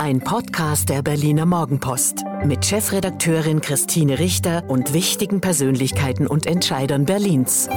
Ein 0.00 0.20
Podcast 0.20 0.88
der 0.90 1.02
Berliner 1.02 1.44
Morgenpost. 1.44 2.24
Mit 2.44 2.64
Chefredakteurin 2.64 3.60
Christine 3.60 4.20
Richter 4.20 4.62
und 4.68 4.92
wichtigen 4.92 5.40
Persönlichkeiten 5.40 6.28
und 6.28 6.46
Entscheidern 6.46 7.04
Berlins. 7.04 7.68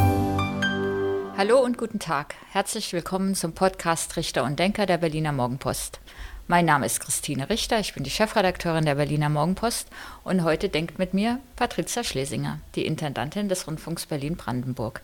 Hallo 1.35 1.59
und 1.59 1.79
guten 1.79 1.97
Tag. 1.97 2.35
Herzlich 2.51 2.93
willkommen 2.93 3.33
zum 3.33 3.53
Podcast 3.53 4.17
Richter 4.17 4.43
und 4.43 4.59
Denker 4.59 4.85
der 4.85 4.99
Berliner 4.99 5.31
Morgenpost. 5.31 5.99
Mein 6.47 6.65
Name 6.65 6.85
ist 6.85 6.99
Christine 6.99 7.49
Richter, 7.49 7.79
ich 7.79 7.95
bin 7.95 8.03
die 8.03 8.11
Chefredakteurin 8.11 8.85
der 8.85 8.95
Berliner 8.95 9.29
Morgenpost 9.29 9.87
und 10.23 10.43
heute 10.43 10.69
denkt 10.69 10.99
mit 10.99 11.15
mir 11.15 11.39
Patricia 11.55 12.03
Schlesinger, 12.03 12.59
die 12.75 12.85
Intendantin 12.85 13.49
des 13.49 13.65
Rundfunks 13.65 14.05
Berlin-Brandenburg. 14.05 15.01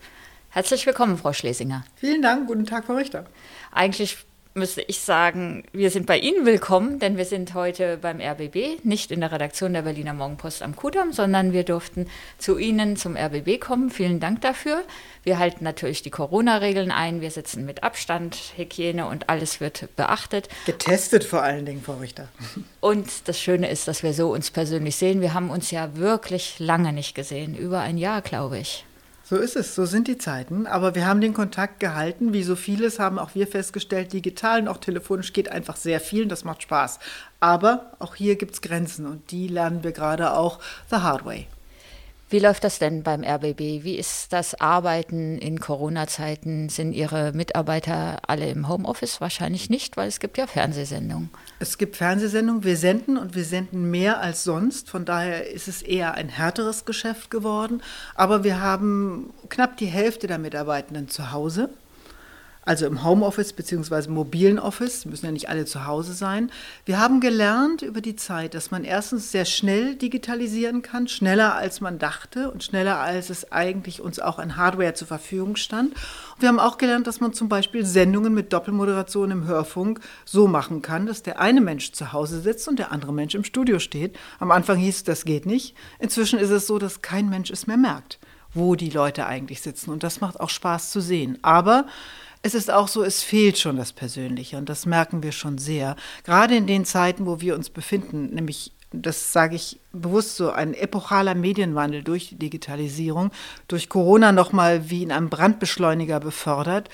Herzlich 0.50 0.86
willkommen, 0.86 1.18
Frau 1.18 1.32
Schlesinger. 1.32 1.84
Vielen 1.96 2.22
Dank, 2.22 2.46
guten 2.46 2.64
Tag, 2.64 2.84
Frau 2.86 2.94
Richter. 2.94 3.26
Eigentlich 3.72 4.18
müsste 4.58 4.82
ich 4.82 5.00
sagen, 5.00 5.64
wir 5.72 5.90
sind 5.90 6.06
bei 6.06 6.18
Ihnen 6.18 6.44
willkommen, 6.44 6.98
denn 6.98 7.16
wir 7.16 7.24
sind 7.24 7.54
heute 7.54 7.96
beim 7.96 8.20
RBB, 8.20 8.84
nicht 8.84 9.10
in 9.10 9.20
der 9.20 9.32
Redaktion 9.32 9.72
der 9.72 9.82
Berliner 9.82 10.12
Morgenpost 10.12 10.62
am 10.62 10.76
Kudamm, 10.76 11.12
sondern 11.12 11.52
wir 11.52 11.64
durften 11.64 12.08
zu 12.38 12.58
Ihnen 12.58 12.96
zum 12.96 13.16
RBB 13.16 13.60
kommen. 13.60 13.90
Vielen 13.90 14.20
Dank 14.20 14.40
dafür. 14.42 14.82
Wir 15.22 15.38
halten 15.38 15.64
natürlich 15.64 16.02
die 16.02 16.10
Corona-Regeln 16.10 16.90
ein. 16.90 17.20
Wir 17.20 17.30
sitzen 17.30 17.64
mit 17.64 17.82
Abstand, 17.82 18.36
Hygiene 18.56 19.06
und 19.06 19.28
alles 19.28 19.60
wird 19.60 19.88
beachtet. 19.96 20.48
Getestet 20.66 21.24
vor 21.24 21.42
allen 21.42 21.64
Dingen, 21.64 21.82
Frau 21.82 21.94
Richter. 21.94 22.28
Und 22.80 23.28
das 23.28 23.40
Schöne 23.40 23.70
ist, 23.70 23.88
dass 23.88 24.02
wir 24.02 24.12
so 24.12 24.32
uns 24.32 24.50
persönlich 24.50 24.96
sehen. 24.96 25.20
Wir 25.20 25.34
haben 25.34 25.50
uns 25.50 25.70
ja 25.70 25.96
wirklich 25.96 26.58
lange 26.58 26.92
nicht 26.92 27.14
gesehen, 27.14 27.56
über 27.56 27.80
ein 27.80 27.98
Jahr, 27.98 28.22
glaube 28.22 28.58
ich. 28.58 28.84
So 29.28 29.36
ist 29.36 29.56
es, 29.56 29.74
so 29.74 29.84
sind 29.84 30.08
die 30.08 30.16
Zeiten. 30.16 30.66
Aber 30.66 30.94
wir 30.94 31.06
haben 31.06 31.20
den 31.20 31.34
Kontakt 31.34 31.80
gehalten. 31.80 32.32
Wie 32.32 32.42
so 32.42 32.56
vieles 32.56 32.98
haben 32.98 33.18
auch 33.18 33.34
wir 33.34 33.46
festgestellt, 33.46 34.14
digital 34.14 34.62
und 34.62 34.68
auch 34.68 34.78
telefonisch 34.78 35.34
geht 35.34 35.50
einfach 35.50 35.76
sehr 35.76 36.00
viel 36.00 36.22
und 36.22 36.30
das 36.30 36.44
macht 36.44 36.62
Spaß. 36.62 36.98
Aber 37.38 37.92
auch 37.98 38.14
hier 38.14 38.36
gibt 38.36 38.54
es 38.54 38.62
Grenzen 38.62 39.04
und 39.04 39.30
die 39.30 39.48
lernen 39.48 39.84
wir 39.84 39.92
gerade 39.92 40.32
auch 40.32 40.60
the 40.90 40.96
hard 40.96 41.26
way. 41.26 41.46
Wie 42.30 42.40
läuft 42.40 42.62
das 42.64 42.78
denn 42.78 43.02
beim 43.02 43.24
RBB? 43.24 43.84
Wie 43.84 43.96
ist 43.96 44.34
das 44.34 44.60
Arbeiten 44.60 45.38
in 45.38 45.60
Corona-Zeiten? 45.60 46.68
Sind 46.68 46.92
Ihre 46.92 47.32
Mitarbeiter 47.32 48.18
alle 48.26 48.50
im 48.50 48.68
Homeoffice? 48.68 49.22
Wahrscheinlich 49.22 49.70
nicht, 49.70 49.96
weil 49.96 50.08
es 50.08 50.20
gibt 50.20 50.36
ja 50.36 50.46
Fernsehsendungen. 50.46 51.30
Es 51.58 51.78
gibt 51.78 51.96
Fernsehsendungen, 51.96 52.64
wir 52.64 52.76
senden 52.76 53.16
und 53.16 53.34
wir 53.34 53.44
senden 53.44 53.90
mehr 53.90 54.20
als 54.20 54.44
sonst. 54.44 54.90
Von 54.90 55.06
daher 55.06 55.50
ist 55.50 55.68
es 55.68 55.80
eher 55.80 56.14
ein 56.14 56.28
härteres 56.28 56.84
Geschäft 56.84 57.30
geworden. 57.30 57.82
Aber 58.14 58.44
wir 58.44 58.60
haben 58.60 59.32
knapp 59.48 59.78
die 59.78 59.86
Hälfte 59.86 60.26
der 60.26 60.38
Mitarbeitenden 60.38 61.08
zu 61.08 61.32
Hause 61.32 61.70
also 62.68 62.84
im 62.84 63.02
Homeoffice 63.02 63.54
bzw. 63.54 64.10
mobilen 64.10 64.58
Office, 64.58 65.06
müssen 65.06 65.24
ja 65.24 65.32
nicht 65.32 65.48
alle 65.48 65.64
zu 65.64 65.86
Hause 65.86 66.12
sein. 66.12 66.52
Wir 66.84 67.00
haben 67.00 67.18
gelernt 67.20 67.80
über 67.80 68.02
die 68.02 68.14
Zeit, 68.14 68.52
dass 68.52 68.70
man 68.70 68.84
erstens 68.84 69.32
sehr 69.32 69.46
schnell 69.46 69.94
digitalisieren 69.94 70.82
kann, 70.82 71.08
schneller 71.08 71.54
als 71.54 71.80
man 71.80 71.98
dachte 71.98 72.50
und 72.50 72.62
schneller 72.62 72.98
als 72.98 73.30
es 73.30 73.52
eigentlich 73.52 74.02
uns 74.02 74.20
auch 74.20 74.38
an 74.38 74.58
Hardware 74.58 74.92
zur 74.92 75.08
Verfügung 75.08 75.56
stand. 75.56 75.94
Und 75.94 76.42
wir 76.42 76.50
haben 76.50 76.60
auch 76.60 76.76
gelernt, 76.76 77.06
dass 77.06 77.20
man 77.20 77.32
zum 77.32 77.48
Beispiel 77.48 77.86
Sendungen 77.86 78.34
mit 78.34 78.52
Doppelmoderation 78.52 79.30
im 79.30 79.46
Hörfunk 79.46 80.00
so 80.26 80.46
machen 80.46 80.82
kann, 80.82 81.06
dass 81.06 81.22
der 81.22 81.40
eine 81.40 81.62
Mensch 81.62 81.92
zu 81.92 82.12
Hause 82.12 82.38
sitzt 82.42 82.68
und 82.68 82.78
der 82.78 82.92
andere 82.92 83.14
Mensch 83.14 83.34
im 83.34 83.44
Studio 83.44 83.78
steht. 83.78 84.18
Am 84.40 84.50
Anfang 84.50 84.76
hieß 84.76 84.96
es, 84.96 85.04
das 85.04 85.24
geht 85.24 85.46
nicht. 85.46 85.74
Inzwischen 86.00 86.38
ist 86.38 86.50
es 86.50 86.66
so, 86.66 86.78
dass 86.78 87.00
kein 87.00 87.30
Mensch 87.30 87.50
es 87.50 87.66
mehr 87.66 87.78
merkt, 87.78 88.18
wo 88.52 88.74
die 88.74 88.90
Leute 88.90 89.24
eigentlich 89.24 89.62
sitzen. 89.62 89.88
Und 89.90 90.02
das 90.02 90.20
macht 90.20 90.38
auch 90.38 90.50
Spaß 90.50 90.90
zu 90.90 91.00
sehen. 91.00 91.38
Aber 91.40 91.86
es 92.42 92.54
ist 92.54 92.70
auch 92.70 92.88
so, 92.88 93.02
es 93.02 93.22
fehlt 93.22 93.58
schon 93.58 93.76
das 93.76 93.92
Persönliche 93.92 94.56
und 94.56 94.68
das 94.68 94.86
merken 94.86 95.22
wir 95.22 95.32
schon 95.32 95.58
sehr. 95.58 95.96
Gerade 96.24 96.56
in 96.56 96.66
den 96.66 96.84
Zeiten, 96.84 97.26
wo 97.26 97.40
wir 97.40 97.54
uns 97.54 97.70
befinden, 97.70 98.34
nämlich 98.34 98.72
das 98.90 99.32
sage 99.32 99.54
ich 99.54 99.78
bewusst 99.92 100.36
so, 100.36 100.50
ein 100.50 100.72
epochaler 100.72 101.34
Medienwandel 101.34 102.02
durch 102.02 102.30
die 102.30 102.38
Digitalisierung, 102.38 103.32
durch 103.68 103.88
Corona 103.88 104.32
nochmal 104.32 104.88
wie 104.88 105.02
in 105.02 105.12
einem 105.12 105.28
Brandbeschleuniger 105.28 106.20
befördert, 106.20 106.88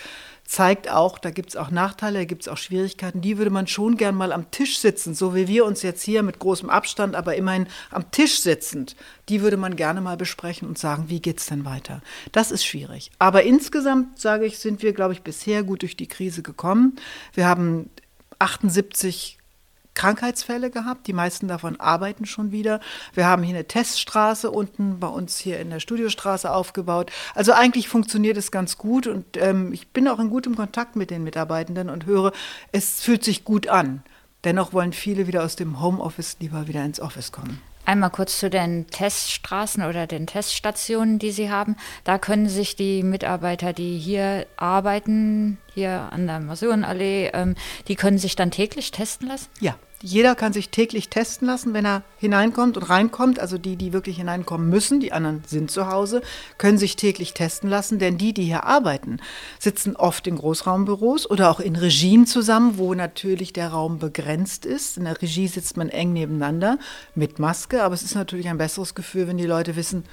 zeigt 0.44 0.91
auch, 0.91 1.19
da 1.19 1.31
gibt 1.31 1.50
es 1.50 1.56
auch 1.56 1.71
Nachteile, 1.71 2.21
da 2.21 2.25
gibt 2.25 2.43
es 2.43 2.49
auch 2.49 2.59
Schwierigkeiten, 2.59 3.21
die 3.21 3.38
würde 3.38 3.50
man 3.50 3.66
schon 3.66 3.97
gern 3.97 4.15
mal 4.15 4.32
am 4.32 4.50
Tisch 4.50 4.78
sitzen, 4.78 5.15
so 5.15 5.34
wie 5.34 5.49
wir 5.49 5.65
uns 5.65 5.82
jetzt 5.82 6.03
hier 6.03 6.22
mit 6.22 6.38
großem 6.38 6.69
Abstand, 6.71 7.15
aber 7.15 7.34
immerhin 7.37 7.66
am 7.91 8.10
Tisch 8.10 8.41
sitzend, 8.41 8.94
die 9.28 9.41
würde 9.41 9.56
man 9.56 9.77
gerne 9.77 10.00
mal 10.00 10.16
besprechen 10.16 10.69
und 10.69 10.78
sagen, 10.78 11.05
wie 11.09 11.21
geht 11.21 11.41
es 11.41 11.47
denn 11.47 11.65
weiter? 11.65 12.03
Das 12.32 12.50
ist 12.50 12.65
schwierig. 12.65 13.10
Aber 13.19 13.43
insgesamt, 13.43 14.21
sage 14.21 14.44
ich, 14.44 14.59
sind 14.59 14.82
wir, 14.82 14.93
glaube 14.93 15.15
ich, 15.15 15.22
bisher 15.22 15.62
gut 15.62 15.82
durch 15.82 15.97
die 15.97 16.09
Krise 16.09 16.43
gekommen. 16.43 16.97
Wir 17.32 17.49
haben 17.49 17.88
78 18.38 19.38
Krankheitsfälle 19.94 20.71
gehabt. 20.71 21.06
Die 21.06 21.12
meisten 21.12 21.49
davon 21.49 21.81
arbeiten 21.81 22.27
schon 22.27 22.53
wieder. 22.53 22.81
Wir 23.15 23.27
haben 23.27 23.43
hier 23.43 23.55
eine 23.55 23.66
Teststraße 23.66 24.50
unten 24.50 25.00
bei 25.00 25.09
uns 25.09 25.38
hier 25.38 25.60
in 25.60 25.71
der 25.71 25.81
Studiostraße 25.81 26.53
aufgebaut. 26.53 27.10
Also 27.34 27.53
eigentlich 27.53 27.88
funktioniert 27.88 28.37
es 28.37 28.50
ganz 28.50 28.78
gut 28.78 29.06
und 29.06 29.25
ähm, 29.37 29.72
ich 29.72 29.88
bin 29.88 30.09
auch 30.09 30.19
in 30.19 30.31
gutem 30.31 30.56
Kontakt 30.56 30.97
mit 30.97 31.10
den 31.10 31.25
Mitarbeitenden 31.25 31.91
und 31.91 32.06
höre, 32.06 32.32
es 32.72 33.00
fühlt 33.00 33.25
sich 33.25 33.44
gut 33.44 33.69
an. 33.69 34.03
Dennoch 34.44 34.72
wollen 34.72 34.93
viele 34.93 35.27
wieder 35.27 35.43
aus 35.43 35.56
dem 35.56 35.81
Homeoffice 35.81 36.37
lieber 36.41 36.69
wieder 36.69 36.84
ins 36.84 37.00
Office 37.00 37.32
kommen. 37.32 37.61
Einmal 37.87 38.11
kurz 38.11 38.39
zu 38.39 38.49
den 38.49 38.87
Teststraßen 38.87 39.84
oder 39.84 40.06
den 40.06 40.27
Teststationen, 40.27 41.19
die 41.19 41.33
Sie 41.33 41.50
haben. 41.50 41.77
Da 42.05 42.19
können 42.19 42.49
sich 42.49 42.77
die 42.77 43.03
Mitarbeiter, 43.03 43.72
die 43.72 43.99
hier 43.99 44.47
arbeiten, 44.56 45.59
hier 45.75 46.09
an 46.11 46.27
der 46.27 46.41
Masurenallee, 46.41 47.31
ähm, 47.34 47.55
die 47.89 47.97
können 47.97 48.19
sich 48.19 48.37
dann 48.37 48.50
täglich 48.50 48.91
testen 48.91 49.28
lassen? 49.28 49.49
Ja, 49.61 49.77
jeder 50.05 50.35
kann 50.35 50.53
sich 50.53 50.69
täglich 50.69 51.09
testen 51.09 51.49
lassen, 51.49 51.73
wenn 51.73 51.87
er 51.87 52.03
hineinkommt 52.19 52.77
und 52.77 52.91
reinkommt. 52.91 53.41
Also 53.41 53.57
die, 53.57 53.77
die 53.77 53.95
wirklich 53.95 54.19
hineinkommen 54.19 54.69
müssen, 54.69 55.01
die 55.01 55.13
anderen 55.13 55.43
sind 55.47 55.71
zu 55.71 55.87
Hause, 55.87 56.21
können 56.59 56.77
sich 56.77 56.97
täglich 56.97 57.33
testen 57.33 57.71
lassen. 57.71 57.99
Denn 57.99 58.19
die, 58.19 58.35
die 58.35 58.45
hier 58.45 58.65
arbeiten, 58.65 59.19
sitzen 59.59 59.97
oft 59.97 60.27
in 60.27 60.37
Großraumbüros 60.37 61.31
oder 61.31 61.51
auch 61.51 61.59
in 61.59 61.75
Regien 61.75 62.27
zusammen, 62.27 62.77
wo 62.77 62.93
natürlich 62.93 63.55
der 63.55 63.69
Raum 63.71 63.99
begrenzt 63.99 64.67
ist. 64.67 64.99
In 64.99 65.05
der 65.05 65.23
Regie 65.23 65.49
sitzt 65.49 65.79
man 65.79 65.89
eng 65.89 66.13
nebeneinander 66.13 66.79
mit 67.15 67.39
Maske. 67.39 67.83
Aber 67.83 67.95
es 67.95 68.03
ist 68.03 68.15
natürlich 68.15 68.51
ein 68.51 68.59
besseres 68.59 68.95
Gefühl, 68.95 69.27
wenn 69.27 69.39
die 69.39 69.47
Leute 69.47 69.75
wissen, 69.75 70.05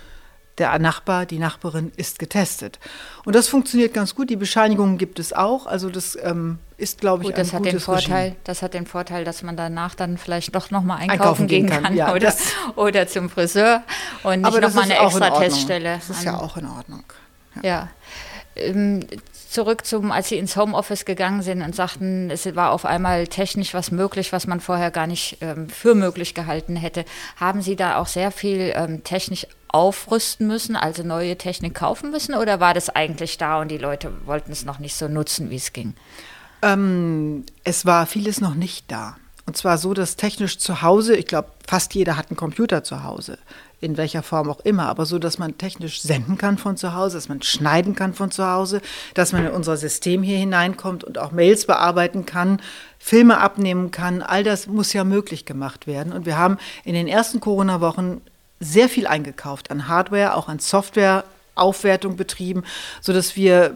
der 0.62 0.80
Nachbar, 0.80 1.26
die 1.26 1.40
Nachbarin 1.40 1.92
ist 1.98 2.20
getestet. 2.20 2.80
Und 3.26 3.36
das 3.36 3.48
funktioniert 3.48 3.94
ganz 3.94 4.16
gut. 4.16 4.30
Die 4.30 4.36
Bescheinigungen 4.36 4.98
gibt 4.98 5.20
es 5.20 5.34
auch. 5.34 5.66
Also 5.66 5.90
das 5.90 6.18
ähm, 6.22 6.60
ist, 6.78 7.02
glaube 7.02 7.24
ich, 7.24 7.30
gut, 7.30 7.38
das 7.38 7.50
ein 7.50 7.54
hat 7.54 7.60
gutes 7.60 7.72
den 7.74 7.80
Vorteil, 7.82 8.14
Regime. 8.24 8.36
Das 8.44 8.62
hat 8.62 8.74
den 8.74 8.86
Vorteil, 8.86 9.24
dass 9.26 9.44
man 9.44 9.58
danach 9.58 9.96
dann 9.96 10.18
vielleicht 10.18 10.56
doch 10.56 10.72
noch 10.72 10.84
mal 10.84 10.96
einkaufen, 10.96 11.12
Einkaufen 11.22 11.48
gehen 11.48 11.68
kann, 11.68 11.84
kann, 11.84 11.96
ja, 11.96 12.12
oder, 12.12 12.20
das- 12.20 12.54
oder 12.76 13.08
zum 13.08 13.30
Friseur 13.30 13.84
und 14.24 14.42
nicht 14.42 14.46
Aber 14.46 14.58
noch 14.62 14.68
das 14.68 14.76
mal 14.76 14.84
ist 14.84 14.92
eine 14.92 15.06
extra. 15.06 15.30
Teststelle. 15.40 15.96
Das 15.96 16.10
ist 16.10 16.24
ja 16.24 16.38
auch 16.40 16.58
in 16.58 16.68
Ordnung. 16.68 17.04
Ja. 17.64 17.90
Ähm, 18.56 19.02
zurück 19.52 19.86
zum, 19.86 20.12
als 20.12 20.30
Sie 20.30 20.38
ins 20.38 20.56
Homeoffice 20.56 21.06
gegangen 21.06 21.42
sind 21.42 21.62
und 21.62 21.76
sagten, 21.76 22.30
es 22.30 22.56
war 22.56 22.72
auf 22.72 22.86
einmal 22.86 23.28
technisch 23.28 23.74
was 23.74 23.92
möglich, 23.92 24.32
was 24.32 24.48
man 24.48 24.60
vorher 24.60 24.92
gar 24.92 25.08
nicht 25.08 25.38
ähm, 25.42 25.70
für 25.70 25.94
möglich 25.94 26.34
gehalten 26.34 26.76
hätte. 26.76 27.06
Haben 27.36 27.62
Sie 27.62 27.76
da 27.76 27.98
auch 27.98 28.08
sehr 28.08 28.32
viel 28.32 28.74
ähm, 28.76 29.04
technisch 29.04 29.46
aufrüsten 29.68 30.48
müssen, 30.48 30.76
also 30.76 31.04
neue 31.04 31.38
Technik 31.38 31.76
kaufen 31.76 32.12
müssen, 32.12 32.36
oder 32.36 32.60
war 32.60 32.74
das 32.74 32.90
eigentlich 32.90 33.38
da 33.38 33.62
und 33.62 33.70
die 33.70 33.78
Leute 33.78 34.12
wollten 34.26 34.52
es 34.52 34.66
noch 34.66 34.80
nicht 34.80 34.96
so 34.96 35.08
nutzen, 35.08 35.50
wie 35.50 35.56
es 35.56 35.74
ging? 35.74 35.94
Ähm, 36.62 37.46
es 37.64 37.86
war 37.86 38.06
vieles 38.06 38.42
noch 38.42 38.56
nicht 38.56 38.92
da. 38.92 39.18
Und 39.46 39.58
zwar 39.58 39.78
so, 39.78 39.94
dass 39.94 40.16
technisch 40.16 40.60
zu 40.60 40.82
Hause, 40.82 41.16
ich 41.16 41.26
glaube, 41.26 41.50
fast 41.68 41.94
jeder 41.94 42.16
hat 42.16 42.30
einen 42.30 42.38
Computer 42.38 42.84
zu 42.84 43.04
Hause, 43.04 43.38
in 43.82 43.98
welcher 43.98 44.24
Form 44.24 44.50
auch 44.50 44.60
immer, 44.62 44.88
aber 44.88 45.06
so, 45.06 45.20
dass 45.20 45.40
man 45.40 45.58
technisch 45.58 46.02
senden 46.02 46.38
kann 46.38 46.58
von 46.58 46.78
zu 46.78 46.94
Hause, 46.94 47.18
dass 47.18 47.28
man 47.30 47.42
schneiden 47.42 47.96
kann 47.96 48.14
von 48.14 48.32
zu 48.32 48.46
Hause, 48.46 48.82
dass 49.16 49.34
man 49.34 49.46
in 49.46 49.52
unser 49.52 49.76
System 49.76 50.24
hier 50.24 50.38
hineinkommt 50.38 51.04
und 51.04 51.18
auch 51.18 51.32
Mails 51.32 51.66
bearbeiten 51.66 52.26
kann, 52.26 52.62
Filme 53.00 53.40
abnehmen 53.40 53.92
kann. 53.92 54.22
All 54.22 54.44
das 54.44 54.68
muss 54.68 54.94
ja 54.94 55.04
möglich 55.04 55.46
gemacht 55.46 55.88
werden. 55.88 56.14
Und 56.14 56.26
wir 56.26 56.38
haben 56.38 56.58
in 56.86 56.94
den 56.94 57.08
ersten 57.08 57.40
Corona-Wochen 57.40 58.22
sehr 58.60 58.88
viel 58.88 59.08
eingekauft 59.08 59.72
an 59.72 59.88
Hardware, 59.88 60.36
auch 60.36 60.48
an 60.48 60.60
Software. 60.60 61.26
Aufwertung 61.54 62.16
betrieben, 62.16 62.64
sodass 63.02 63.36
wir 63.36 63.76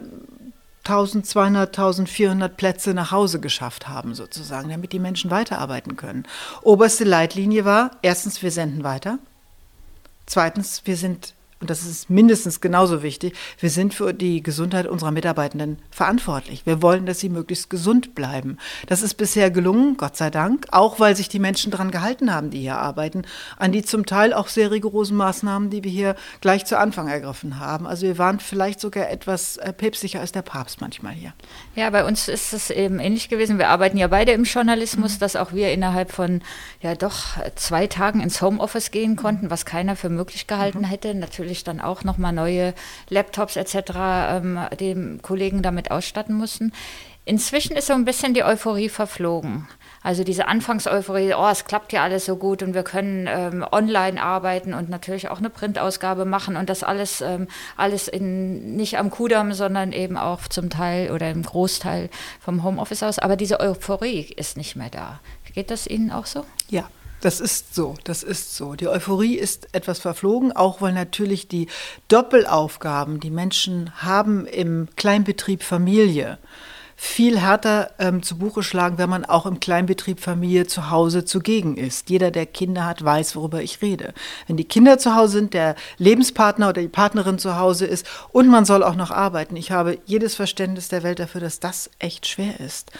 1200, 0.85 1.69
1400 1.69 2.55
Plätze 2.55 2.93
nach 2.93 3.11
Hause 3.11 3.39
geschafft 3.39 3.87
haben, 3.87 4.13
sozusagen, 4.13 4.69
damit 4.69 4.93
die 4.93 4.99
Menschen 4.99 5.31
weiterarbeiten 5.31 5.95
können. 5.95 6.25
Oberste 6.61 7.03
Leitlinie 7.03 7.65
war, 7.65 7.91
erstens, 8.01 8.41
wir 8.43 8.51
senden 8.51 8.83
weiter. 8.83 9.17
Zweitens, 10.25 10.81
wir 10.85 10.97
sind 10.97 11.34
und 11.61 11.69
das 11.69 11.85
ist 11.85 12.09
mindestens 12.09 12.59
genauso 12.59 13.01
wichtig, 13.01 13.33
wir 13.59 13.69
sind 13.69 13.93
für 13.93 14.13
die 14.13 14.43
Gesundheit 14.43 14.87
unserer 14.87 15.11
Mitarbeitenden 15.11 15.77
verantwortlich. 15.89 16.65
Wir 16.65 16.81
wollen, 16.81 17.05
dass 17.05 17.21
sie 17.21 17.29
möglichst 17.29 17.69
gesund 17.69 18.13
bleiben. 18.13 18.57
Das 18.87 19.01
ist 19.01 19.13
bisher 19.13 19.49
gelungen, 19.51 19.95
Gott 19.95 20.17
sei 20.17 20.29
Dank, 20.29 20.67
auch 20.71 20.99
weil 20.99 21.15
sich 21.15 21.29
die 21.29 21.39
Menschen 21.39 21.71
daran 21.71 21.91
gehalten 21.91 22.33
haben, 22.33 22.49
die 22.49 22.59
hier 22.59 22.77
arbeiten, 22.77 23.23
an 23.57 23.71
die 23.71 23.83
zum 23.83 24.05
Teil 24.05 24.33
auch 24.33 24.49
sehr 24.49 24.69
rigorosen 24.69 25.15
Maßnahmen, 25.15 25.69
die 25.69 25.85
wir 25.85 25.91
hier 25.91 26.15
gleich 26.41 26.65
zu 26.65 26.77
Anfang 26.77 27.07
ergriffen 27.07 27.57
haben. 27.57 27.87
Also 27.87 28.05
wir 28.05 28.17
waren 28.17 28.41
vielleicht 28.41 28.81
sogar 28.81 29.09
etwas 29.09 29.55
äh, 29.55 29.71
päpstlicher 29.71 30.19
als 30.19 30.33
der 30.33 30.41
Papst 30.41 30.81
manchmal 30.81 31.13
hier. 31.13 31.31
Ja, 31.75 31.89
bei 31.89 32.03
uns 32.03 32.27
ist 32.27 32.51
es 32.51 32.69
eben 32.69 32.99
ähnlich 32.99 33.29
gewesen. 33.29 33.59
Wir 33.59 33.69
arbeiten 33.69 33.97
ja 33.97 34.07
beide 34.07 34.33
im 34.33 34.43
Journalismus, 34.43 35.15
mhm. 35.15 35.19
dass 35.19 35.37
auch 35.37 35.53
wir 35.53 35.71
innerhalb 35.71 36.11
von 36.11 36.41
ja 36.81 36.95
doch 36.95 37.37
zwei 37.55 37.87
Tagen 37.87 38.19
ins 38.19 38.41
Homeoffice 38.41 38.91
gehen 38.91 39.15
konnten, 39.15 39.49
was 39.49 39.65
keiner 39.65 39.95
für 39.95 40.09
möglich 40.09 40.47
gehalten 40.47 40.79
mhm. 40.79 40.85
hätte. 40.85 41.15
Natürlich 41.15 41.44
dann 41.63 41.81
auch 41.81 42.03
nochmal 42.03 42.33
neue 42.33 42.73
Laptops 43.09 43.55
etc. 43.55 43.75
Ähm, 43.95 44.59
den 44.79 45.21
Kollegen 45.21 45.61
damit 45.61 45.91
ausstatten 45.91 46.35
mussten. 46.35 46.71
Inzwischen 47.27 47.75
ist 47.75 47.87
so 47.87 47.93
ein 47.93 48.05
bisschen 48.05 48.35
die 48.35 48.43
Euphorie 48.43 48.87
verflogen. 48.87 49.67
Also 50.03 50.23
diese 50.23 50.47
Anfangseuphorie, 50.47 51.33
oh, 51.33 51.49
es 51.51 51.65
klappt 51.65 51.91
ja 51.91 52.03
alles 52.03 52.25
so 52.25 52.35
gut 52.35 52.61
und 52.61 52.75
wir 52.75 52.83
können 52.83 53.27
ähm, 53.27 53.65
online 53.71 54.21
arbeiten 54.21 54.75
und 54.75 54.87
natürlich 54.89 55.29
auch 55.29 55.39
eine 55.39 55.49
Printausgabe 55.49 56.25
machen 56.25 56.55
und 56.55 56.69
das 56.69 56.83
alles, 56.83 57.21
ähm, 57.21 57.47
alles 57.75 58.07
in, 58.07 58.75
nicht 58.75 58.99
am 58.99 59.09
Kudamm, 59.09 59.53
sondern 59.53 59.91
eben 59.91 60.17
auch 60.17 60.47
zum 60.47 60.69
Teil 60.69 61.09
oder 61.09 61.31
im 61.31 61.41
Großteil 61.41 62.11
vom 62.39 62.63
Homeoffice 62.63 63.01
aus. 63.01 63.17
Aber 63.17 63.35
diese 63.35 63.59
Euphorie 63.59 64.21
ist 64.21 64.57
nicht 64.57 64.75
mehr 64.75 64.91
da. 64.91 65.19
Geht 65.55 65.71
das 65.71 65.87
Ihnen 65.87 66.11
auch 66.11 66.27
so? 66.27 66.45
Ja, 66.69 66.87
das 67.25 67.39
ist 67.39 67.73
so, 67.73 67.95
das 68.03 68.21
ist 68.21 68.55
so. 68.55 68.75
Die 68.75 68.87
Euphorie 68.87 69.33
ist 69.33 69.69
etwas 69.73 69.97
verflogen, 69.97 70.51
auch 70.51 70.79
weil 70.81 70.93
natürlich 70.93 71.47
die 71.47 71.67
Doppelaufgaben, 72.07 73.19
die 73.19 73.31
Menschen 73.31 73.91
haben 74.03 74.45
im 74.45 74.89
Kleinbetrieb 74.95 75.63
Familie, 75.63 76.37
viel 76.95 77.39
härter 77.39 77.91
ähm, 77.97 78.21
zu 78.21 78.37
Buche 78.37 78.61
schlagen, 78.61 78.99
wenn 78.99 79.09
man 79.09 79.25
auch 79.25 79.47
im 79.47 79.59
Kleinbetrieb 79.59 80.19
Familie 80.19 80.67
zu 80.67 80.91
Hause 80.91 81.25
zugegen 81.25 81.77
ist. 81.77 82.11
Jeder, 82.11 82.29
der 82.29 82.45
Kinder 82.45 82.85
hat, 82.85 83.03
weiß, 83.03 83.35
worüber 83.35 83.63
ich 83.63 83.81
rede. 83.81 84.13
Wenn 84.45 84.57
die 84.57 84.63
Kinder 84.63 84.99
zu 84.99 85.15
Hause 85.15 85.39
sind, 85.39 85.55
der 85.55 85.75
Lebenspartner 85.97 86.69
oder 86.69 86.81
die 86.83 86.87
Partnerin 86.87 87.39
zu 87.39 87.57
Hause 87.57 87.87
ist 87.87 88.05
und 88.31 88.47
man 88.49 88.65
soll 88.65 88.83
auch 88.83 88.95
noch 88.95 89.09
arbeiten. 89.09 89.55
Ich 89.55 89.71
habe 89.71 89.97
jedes 90.05 90.35
Verständnis 90.35 90.89
der 90.89 91.01
Welt 91.01 91.17
dafür, 91.17 91.41
dass 91.41 91.59
das 91.59 91.89
echt 91.97 92.27
schwer 92.27 92.59
ist. 92.59 92.91